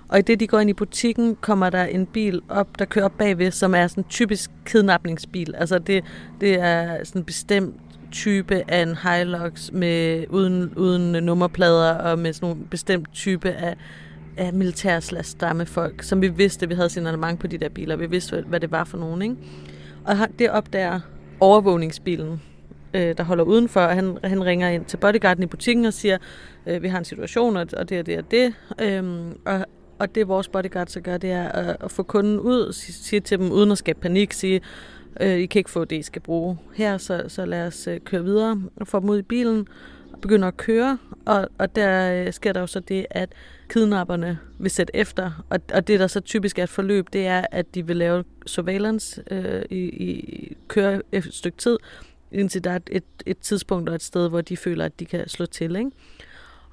[0.10, 3.06] Og i det, de går ind i butikken, kommer der en bil op, der kører
[3.06, 5.56] op bagved, som er sådan en typisk kidnapningsbil.
[5.56, 6.04] Altså det,
[6.42, 7.76] det er sådan en bestemt
[8.12, 13.76] type af en Hilux med, uden, uden nummerplader og med sådan en bestemt type af,
[14.38, 17.96] af militær stammefolk, som vi vidste, vi havde signalement på de der biler.
[17.96, 19.36] Vi vidste, hvad det var for nogen, ikke?
[20.06, 21.00] Og det opdager
[21.40, 22.42] overvågningsbilen,
[22.94, 26.18] øh, der holder udenfor, og han, han ringer ind til bodyguarden i butikken og siger,
[26.66, 28.54] øh, vi har en situation, og, og det er det og det.
[28.82, 29.66] Øhm, og,
[30.00, 33.40] og det vores bodyguard så gør, det er at, at få kunden ud, sige til
[33.40, 34.62] dem, uden at skabe panik, sige,
[35.22, 38.00] øh, I kan ikke få det, I skal bruge her, så, så lad os øh,
[38.00, 39.68] køre videre og få dem ud i bilen
[40.14, 40.98] og begynder at køre.
[41.26, 43.30] Og, og der øh, sker der jo så det, at
[43.70, 45.46] kidnapperne vil sætte efter.
[45.50, 48.24] Og, og det, der så typisk er et forløb, det er, at de vil lave
[48.46, 51.78] surveillance øh, i, i køre et stykke tid,
[52.32, 55.30] indtil der er et, et tidspunkt og et sted, hvor de føler, at de kan
[55.30, 55.76] slå til.
[55.76, 55.92] Ikke?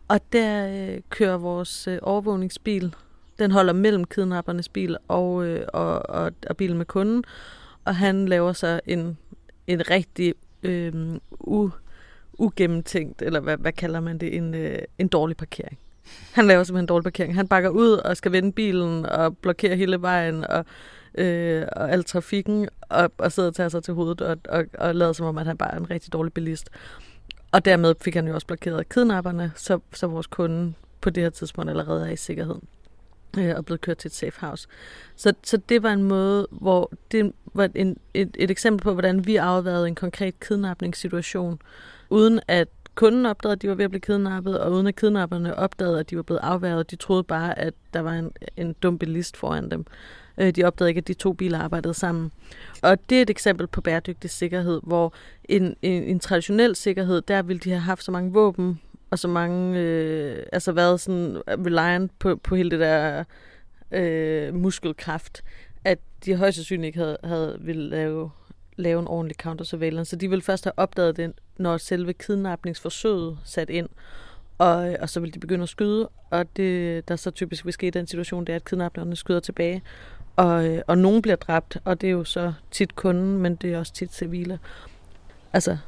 [0.09, 2.95] Og der øh, kører vores øh, overvågningsbil.
[3.39, 7.25] Den holder mellem kidnappernes bil og, øh, og, og, og bilen med kunden.
[7.85, 9.19] Og han laver så en,
[9.67, 10.93] en rigtig øh,
[11.41, 11.71] u,
[12.39, 15.79] ugennemtænkt, eller hvad, hvad kalder man det, en, øh, en dårlig parkering.
[16.33, 17.35] Han laver simpelthen en dårlig parkering.
[17.35, 20.65] Han bakker ud og skal vende bilen og blokere hele vejen og,
[21.15, 24.95] øh, og al trafikken og, og sidder og tager sig til hovedet og, og, og
[24.95, 26.71] lader som om, at han bare er en rigtig dårlig bilist.
[27.53, 31.31] Og dermed fik han jo også blokeret kidnapperne, så, så vores kunde på det her
[31.31, 32.57] tidspunkt allerede er i sikkerhed
[33.39, 34.69] øh, og blevet kørt til et safe house.
[35.17, 39.27] Så, så det var en måde, hvor det var en, et, et eksempel på, hvordan
[39.27, 41.59] vi afværede en konkret kidnapningssituation,
[42.11, 45.57] uden at kunden opdagede, at de var ved at blive kidnappet, og uden at kidnapperne
[45.57, 46.91] opdagede, at de var blevet afværget.
[46.91, 49.87] De troede bare, at der var en, en dum bilist foran dem.
[50.39, 52.33] Øh, de opdagede ikke, at de to biler arbejdede sammen.
[52.83, 57.43] Og det er et eksempel på bæredygtig sikkerhed, hvor en, en, en traditionel sikkerhed, der
[57.43, 58.81] ville de have haft så mange våben,
[59.15, 63.25] og så mange, øh, altså været sådan reliant på, på hele det der
[63.91, 65.45] øh, muskelkraft,
[65.85, 68.31] at de højst sandsynligt ikke havde, havde ville lave
[68.77, 70.11] lave en ordentlig counter-surveillance.
[70.11, 73.89] Så de ville først have opdaget det, når selve kidnapningsforsøget sat ind.
[74.59, 77.87] Og, og så ville de begynde at skyde, og det, der så typisk vil ske
[77.87, 79.83] i den situation, det er, at kidnapperne skyder tilbage.
[80.37, 83.73] Og, øh, og nogen bliver dræbt, og det er jo så tit kunden, men det
[83.73, 84.59] er også tit civile.
[85.53, 85.79] Altså,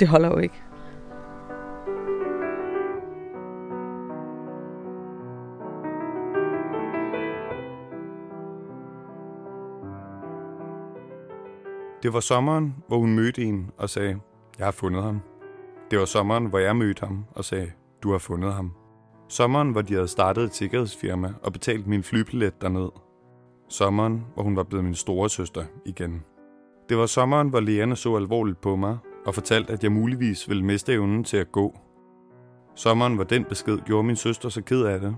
[0.00, 0.54] det holder jo ikke.
[12.02, 14.20] Det var sommeren, hvor hun mødte en og sagde,
[14.58, 15.20] jeg har fundet ham.
[15.90, 17.72] Det var sommeren, hvor jeg mødte ham og sagde,
[18.02, 18.72] du har fundet ham.
[19.28, 22.88] Sommeren, hvor de havde startet et sikkerhedsfirma og betalt min flybillet derned.
[23.68, 26.24] Sommeren, hvor hun var blevet min store søster igen.
[26.88, 30.64] Det var sommeren, hvor lægerne så alvorligt på mig og fortalte, at jeg muligvis ville
[30.64, 31.78] miste evnen til at gå.
[32.74, 35.16] Sommeren, hvor den besked gjorde min søster så ked af det,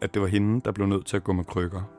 [0.00, 1.97] at det var hende, der blev nødt til at gå med krykker.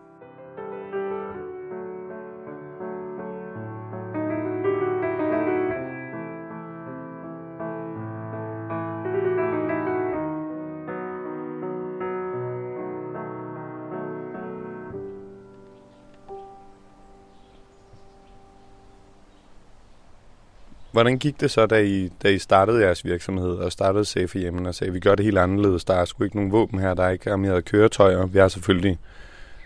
[20.91, 24.69] Hvordan gik det så, da I, da I startede jeres virksomhed og startede Safe hjemme
[24.69, 27.03] og sagde, vi gør det helt anderledes, der er sgu ikke nogen våben her, der
[27.03, 28.25] er ikke armerede køretøjer.
[28.25, 28.99] Vi har selvfølgelig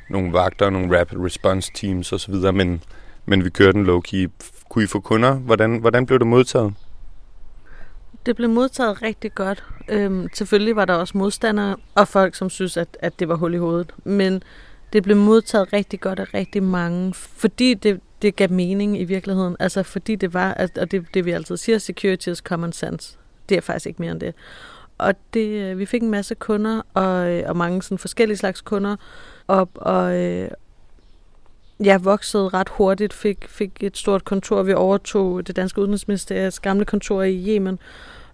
[0.09, 2.83] nogle vagter, nogle rapid response teams osv., men,
[3.25, 4.29] men vi kører den low-key.
[4.69, 5.33] Kunne I få kunder?
[5.33, 6.73] Hvordan, hvordan blev det modtaget?
[8.25, 9.63] Det blev modtaget rigtig godt.
[9.89, 13.53] Øhm, selvfølgelig var der også modstandere og folk, som synes, at, at det var hul
[13.53, 13.93] i hovedet.
[14.03, 14.43] Men
[14.93, 19.55] det blev modtaget rigtig godt af rigtig mange, fordi det, det gav mening i virkeligheden.
[19.59, 23.17] Altså fordi det var, og det, det vi altid siger, security is common sense.
[23.49, 24.33] Det er faktisk ikke mere end det.
[24.97, 28.61] Og det, øh, vi fik en masse kunder, og, øh, og mange sådan forskellige slags
[28.61, 28.95] kunder,
[29.47, 30.49] og, og øh,
[31.79, 34.63] jeg voksede ret hurtigt, fik, fik et stort kontor.
[34.63, 37.79] Vi overtog det danske udenrigsministeriets gamle kontor i Yemen,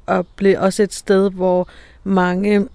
[0.06, 1.70] og blev også et sted, hvor
[2.04, 2.68] mange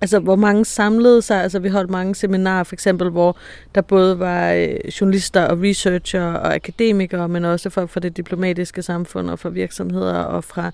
[0.00, 1.42] altså hvor mange samlede sig.
[1.42, 3.36] Altså vi holdt mange seminarer, for eksempel, hvor
[3.74, 8.82] der både var øh, journalister og researcher og akademikere, men også folk fra det diplomatiske
[8.82, 10.70] samfund og fra virksomheder og fra,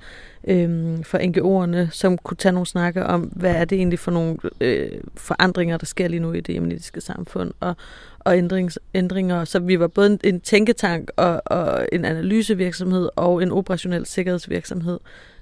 [0.48, 4.36] øhm, fra NGO'erne, som kunne tage nogle snakke om, hvad er det egentlig for nogle
[4.60, 7.76] øh, forandringer, der sker lige nu i det jemenitiske samfund, og,
[8.18, 9.44] og ændrings, ændringer.
[9.44, 14.98] Så vi var både en, en tænketank og, og en analysevirksomhed og en operationel sikkerhedsvirksomhed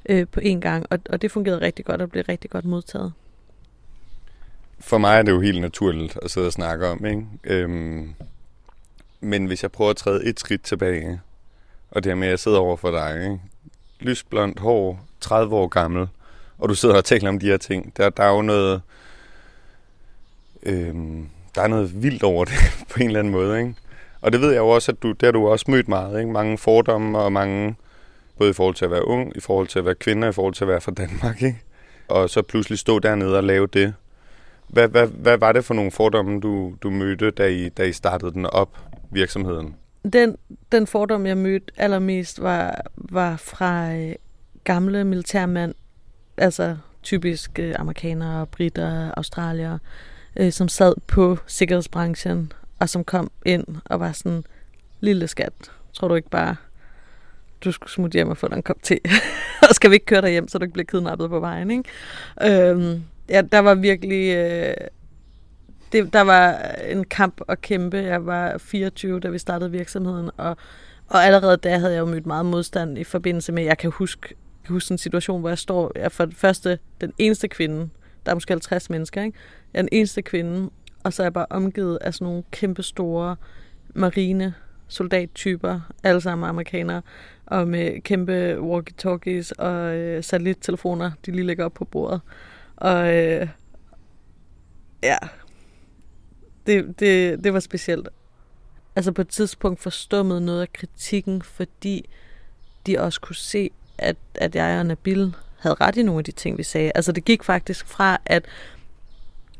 [0.08, 3.12] øh, på én gang, og, og det fungerede rigtig godt og blev rigtig godt modtaget
[4.80, 7.26] for mig er det jo helt naturligt at sidde og snakke om, ikke?
[7.44, 8.14] Øhm,
[9.20, 11.20] men hvis jeg prøver at træde et skridt tilbage,
[11.90, 13.40] og det her med, at jeg sidder over for dig, ikke?
[14.00, 16.08] lysblondt hår, 30 år gammel,
[16.58, 18.82] og du sidder og taler om de her ting, der, der er jo noget,
[20.62, 22.54] øhm, der er noget vildt over det
[22.90, 23.74] på en eller anden måde, ikke?
[24.20, 26.32] Og det ved jeg jo også, at du, det har du også mødt meget, ikke?
[26.32, 27.74] Mange fordomme og mange,
[28.38, 30.54] både i forhold til at være ung, i forhold til at være kvinde, i forhold
[30.54, 31.62] til at være fra Danmark, ikke?
[32.08, 33.94] Og så pludselig stå dernede og lave det.
[34.72, 37.92] Hvad, hvad, hvad var det for nogle fordomme, du, du mødte, da I, da I
[37.92, 38.78] startede den op,
[39.10, 39.74] virksomheden?
[40.12, 40.36] Den,
[40.72, 44.14] den fordom, jeg mødte allermest, var, var fra øh,
[44.64, 45.74] gamle militærmænd,
[46.36, 49.78] altså typisk øh, amerikanere, britter, australier,
[50.36, 54.44] øh, som sad på sikkerhedsbranchen, og som kom ind og var sådan,
[55.00, 55.52] lille skat,
[55.92, 56.56] tror du ikke bare,
[57.64, 58.98] du skulle smutte hjem og få dig en kop te,
[59.68, 61.84] og skal vi ikke køre dig hjem, så du ikke bliver kidnappet på vejen, ikke?
[62.70, 64.34] Øhm, ja, der var virkelig...
[64.36, 64.74] Øh,
[65.92, 66.52] det, der var
[66.88, 67.96] en kamp at kæmpe.
[67.96, 70.56] Jeg var 24, da vi startede virksomheden, og,
[71.08, 74.28] og allerede der havde jeg jo mødt meget modstand i forbindelse med, jeg kan huske,
[74.28, 77.48] jeg kan huske en situation, hvor jeg står, jeg er for det første den eneste
[77.48, 77.88] kvinde,
[78.26, 79.38] der er måske 50 mennesker, ikke?
[79.72, 80.70] Jeg er den eneste kvinde,
[81.04, 83.36] og så er jeg bare omgivet af sådan nogle kæmpe store
[83.94, 84.54] marine
[84.88, 87.02] soldattyper, alle sammen amerikanere,
[87.46, 92.20] og med kæmpe walkie-talkies og øh, satellittelefoner, de lige lægger op på bordet.
[92.80, 93.48] Og øh,
[95.02, 95.16] ja,
[96.66, 98.08] det, det, det var specielt.
[98.96, 102.08] Altså på et tidspunkt forstummede noget af kritikken, fordi
[102.86, 106.32] de også kunne se, at, at jeg og Nabil havde ret i nogle af de
[106.32, 106.92] ting, vi sagde.
[106.94, 108.44] Altså det gik faktisk fra at,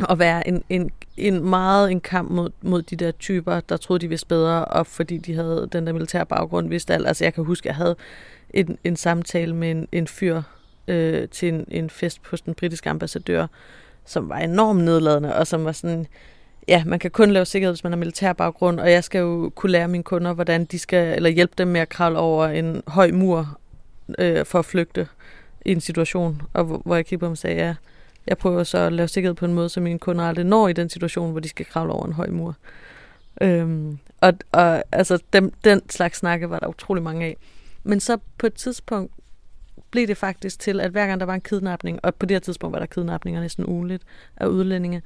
[0.08, 4.00] at være en, en, en meget en kamp mod, mod de der typer, der troede,
[4.00, 7.06] de vidste bedre, og fordi de havde den der militære baggrund, vidste alt.
[7.06, 7.96] Altså jeg kan huske, at jeg havde
[8.50, 10.42] en, en samtale med en, en fyr,
[10.91, 13.47] øh, til en, en fest hos den britiske ambassadør,
[14.07, 16.07] som var enormt nedladende, og som var sådan,
[16.68, 19.53] ja, man kan kun lave sikkerhed, hvis man har militær baggrund, og jeg skal jo
[19.55, 22.82] kunne lære mine kunder, hvordan de skal, eller hjælpe dem med at kravle over en
[22.86, 23.59] høj mur
[24.18, 25.09] øh, for at flygte
[25.64, 27.74] i en situation, og hvor, hvor jeg kiggede på dem og sagde, ja,
[28.26, 30.72] jeg prøver så at lave sikkerhed på en måde, så mine kunder aldrig når i
[30.72, 32.57] den situation, hvor de skal kravle over en høj mur.
[33.41, 37.36] Øhm, og, og altså, dem, den slags snakke var der utrolig mange af.
[37.84, 39.12] Men så på et tidspunkt,
[39.91, 42.41] blev det faktisk til, at hver gang der var en kidnapning, og på det her
[42.41, 44.03] tidspunkt var der kidnapninger næsten ugenligt
[44.36, 45.03] af udlændinge,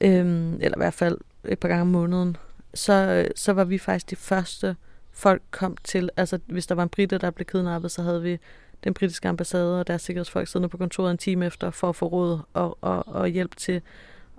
[0.00, 2.36] øhm, eller i hvert fald et par gange om måneden,
[2.74, 4.76] så, øh, så var vi faktisk de første
[5.12, 6.10] folk kom til.
[6.16, 8.38] Altså hvis der var en britter, der blev kidnappet, så havde vi
[8.84, 12.06] den britiske ambassade og deres sikkerhedsfolk siddende på kontoret en time efter for at få
[12.06, 13.82] råd og, og, og hjælp til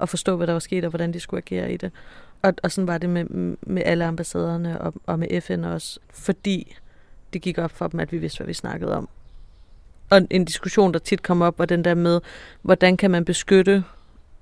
[0.02, 1.92] at forstå, hvad der var sket og hvordan de skulle agere i det.
[2.42, 3.26] Og, og sådan var det med,
[3.62, 6.78] med alle ambassaderne og, og med FN også, fordi
[7.34, 9.10] det gik op for dem, at vi vidste, hvad vi snakkede om
[10.10, 12.22] og en diskussion, der tit kommer op, var den der med,
[12.62, 13.84] hvordan kan man beskytte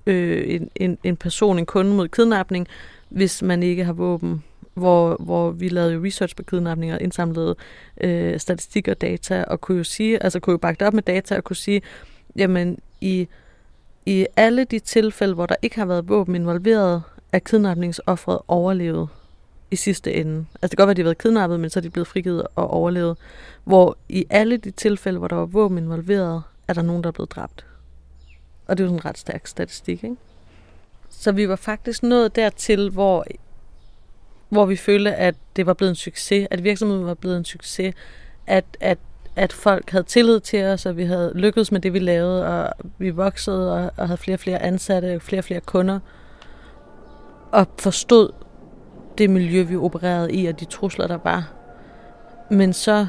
[0.06, 2.68] øh, en, en, en person, en kunde mod kidnapning,
[3.08, 4.44] hvis man ikke har våben.
[4.74, 7.56] Hvor, hvor vi lavede jo research på kidnapninger, indsamlede
[8.00, 11.02] øh, statistik og data, og kunne jo sige, altså kunne jo bakke det op med
[11.02, 11.82] data, og kunne sige,
[12.36, 13.28] jamen i,
[14.06, 17.02] i alle de tilfælde, hvor der ikke har været våben involveret,
[17.32, 19.08] er kidnapningsoffret overlevet
[19.74, 20.36] i sidste ende.
[20.38, 22.06] Altså det kan godt være, at de har været kidnappet, men så er de blevet
[22.06, 23.16] frigivet og overlevet.
[23.64, 27.12] Hvor i alle de tilfælde, hvor der var våben involveret, er der nogen, der er
[27.12, 27.66] blevet dræbt.
[28.66, 30.16] Og det er jo sådan en ret stærk statistik, ikke?
[31.10, 33.24] Så vi var faktisk nået dertil, hvor,
[34.48, 37.94] hvor vi følte, at det var blevet en succes, at virksomheden var blevet en succes,
[38.46, 38.98] at, at,
[39.36, 42.72] at folk havde tillid til os, og vi havde lykkedes med det, vi lavede, og
[42.98, 46.00] vi voksede og, og havde flere og flere ansatte, flere og flere kunder.
[47.52, 48.30] og forstod
[49.18, 51.52] det miljø, vi opererede i, og de trusler, der var.
[52.50, 53.06] Men så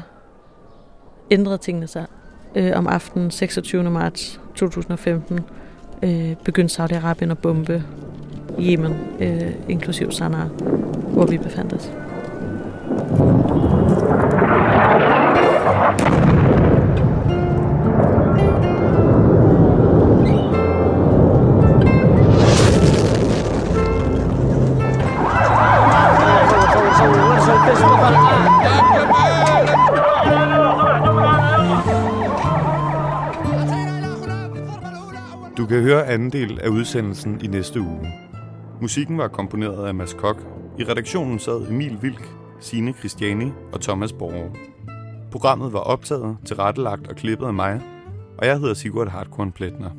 [1.30, 2.06] ændrede tingene sig.
[2.54, 3.90] Øh, om aftenen 26.
[3.90, 5.40] marts 2015
[6.02, 7.84] øh, begyndte Saudi-Arabien at bombe
[8.60, 10.46] Yemen, øh, inklusiv Sanaa,
[11.12, 11.92] hvor vi befandt os.
[36.86, 38.12] Udsendelsen i næste uge.
[38.80, 40.46] Musikken var komponeret af Mads Kok.
[40.78, 42.30] I redaktionen sad Emil Vilk,
[42.60, 44.50] Sine Christiani og Thomas Borger.
[45.30, 47.80] Programmet var optaget, tilrettelagt og klippet af mig,
[48.38, 49.90] og jeg hedder Sigurd Hardkorn Pletner.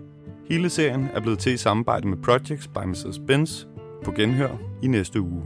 [0.49, 3.19] Hele serien er blevet til i samarbejde med Projects by Mrs.
[3.27, 3.65] Benz
[4.03, 5.43] på genhør i næste uge.